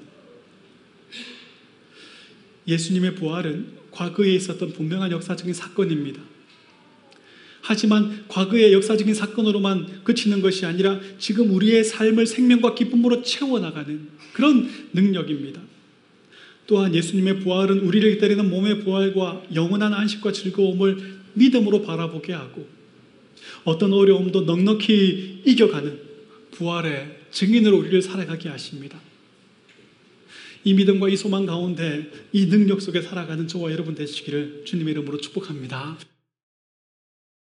예수님의 2.68 3.16
부활은 3.16 3.78
과거에 3.92 4.34
있었던 4.36 4.74
분명한 4.74 5.12
역사적인 5.12 5.54
사건입니다. 5.54 6.22
하지만 7.68 8.24
과거의 8.30 8.72
역사적인 8.72 9.14
사건으로만 9.14 10.06
그치는 10.06 10.42
것이 10.42 10.66
아니라 10.66 11.02
지금 11.20 11.52
우리의 11.52 11.84
삶을 11.84 12.26
생명과 12.26 12.76
기쁨으로 12.76 13.22
채워나가는 13.24 14.08
그런 14.32 14.70
능력입니다. 14.94 15.62
또한 16.66 16.96
예수님의 16.96 17.42
부활은 17.42 17.80
우리를 17.80 18.10
기다리는 18.14 18.50
몸의 18.50 18.80
부활과 18.86 19.44
영원한 19.54 19.94
안식과 19.94 20.32
즐거움을 20.32 21.18
믿음으로 21.34 21.82
바라보게 21.82 22.32
하고 22.32 22.66
어떤 23.66 23.92
어려움도 23.92 24.42
넉넉히 24.42 25.42
이겨가는 25.46 26.00
부활의 26.52 27.18
증인으로 27.32 27.80
우리를 27.80 28.02
살아가게 28.02 28.48
하십니다. 28.48 28.98
이 30.64 30.74
믿음과 30.74 31.10
이 31.10 31.18
소망 31.18 31.46
가운데 31.46 32.10
이 32.32 32.48
능력 32.48 32.82
속에 32.82 33.02
살아가는 33.02 33.46
저와 33.46 33.74
여러분 33.74 33.94
되시기를 33.94 34.64
주님의 34.66 34.94
이름으로 34.94 35.20
축복합니다. 35.20 35.98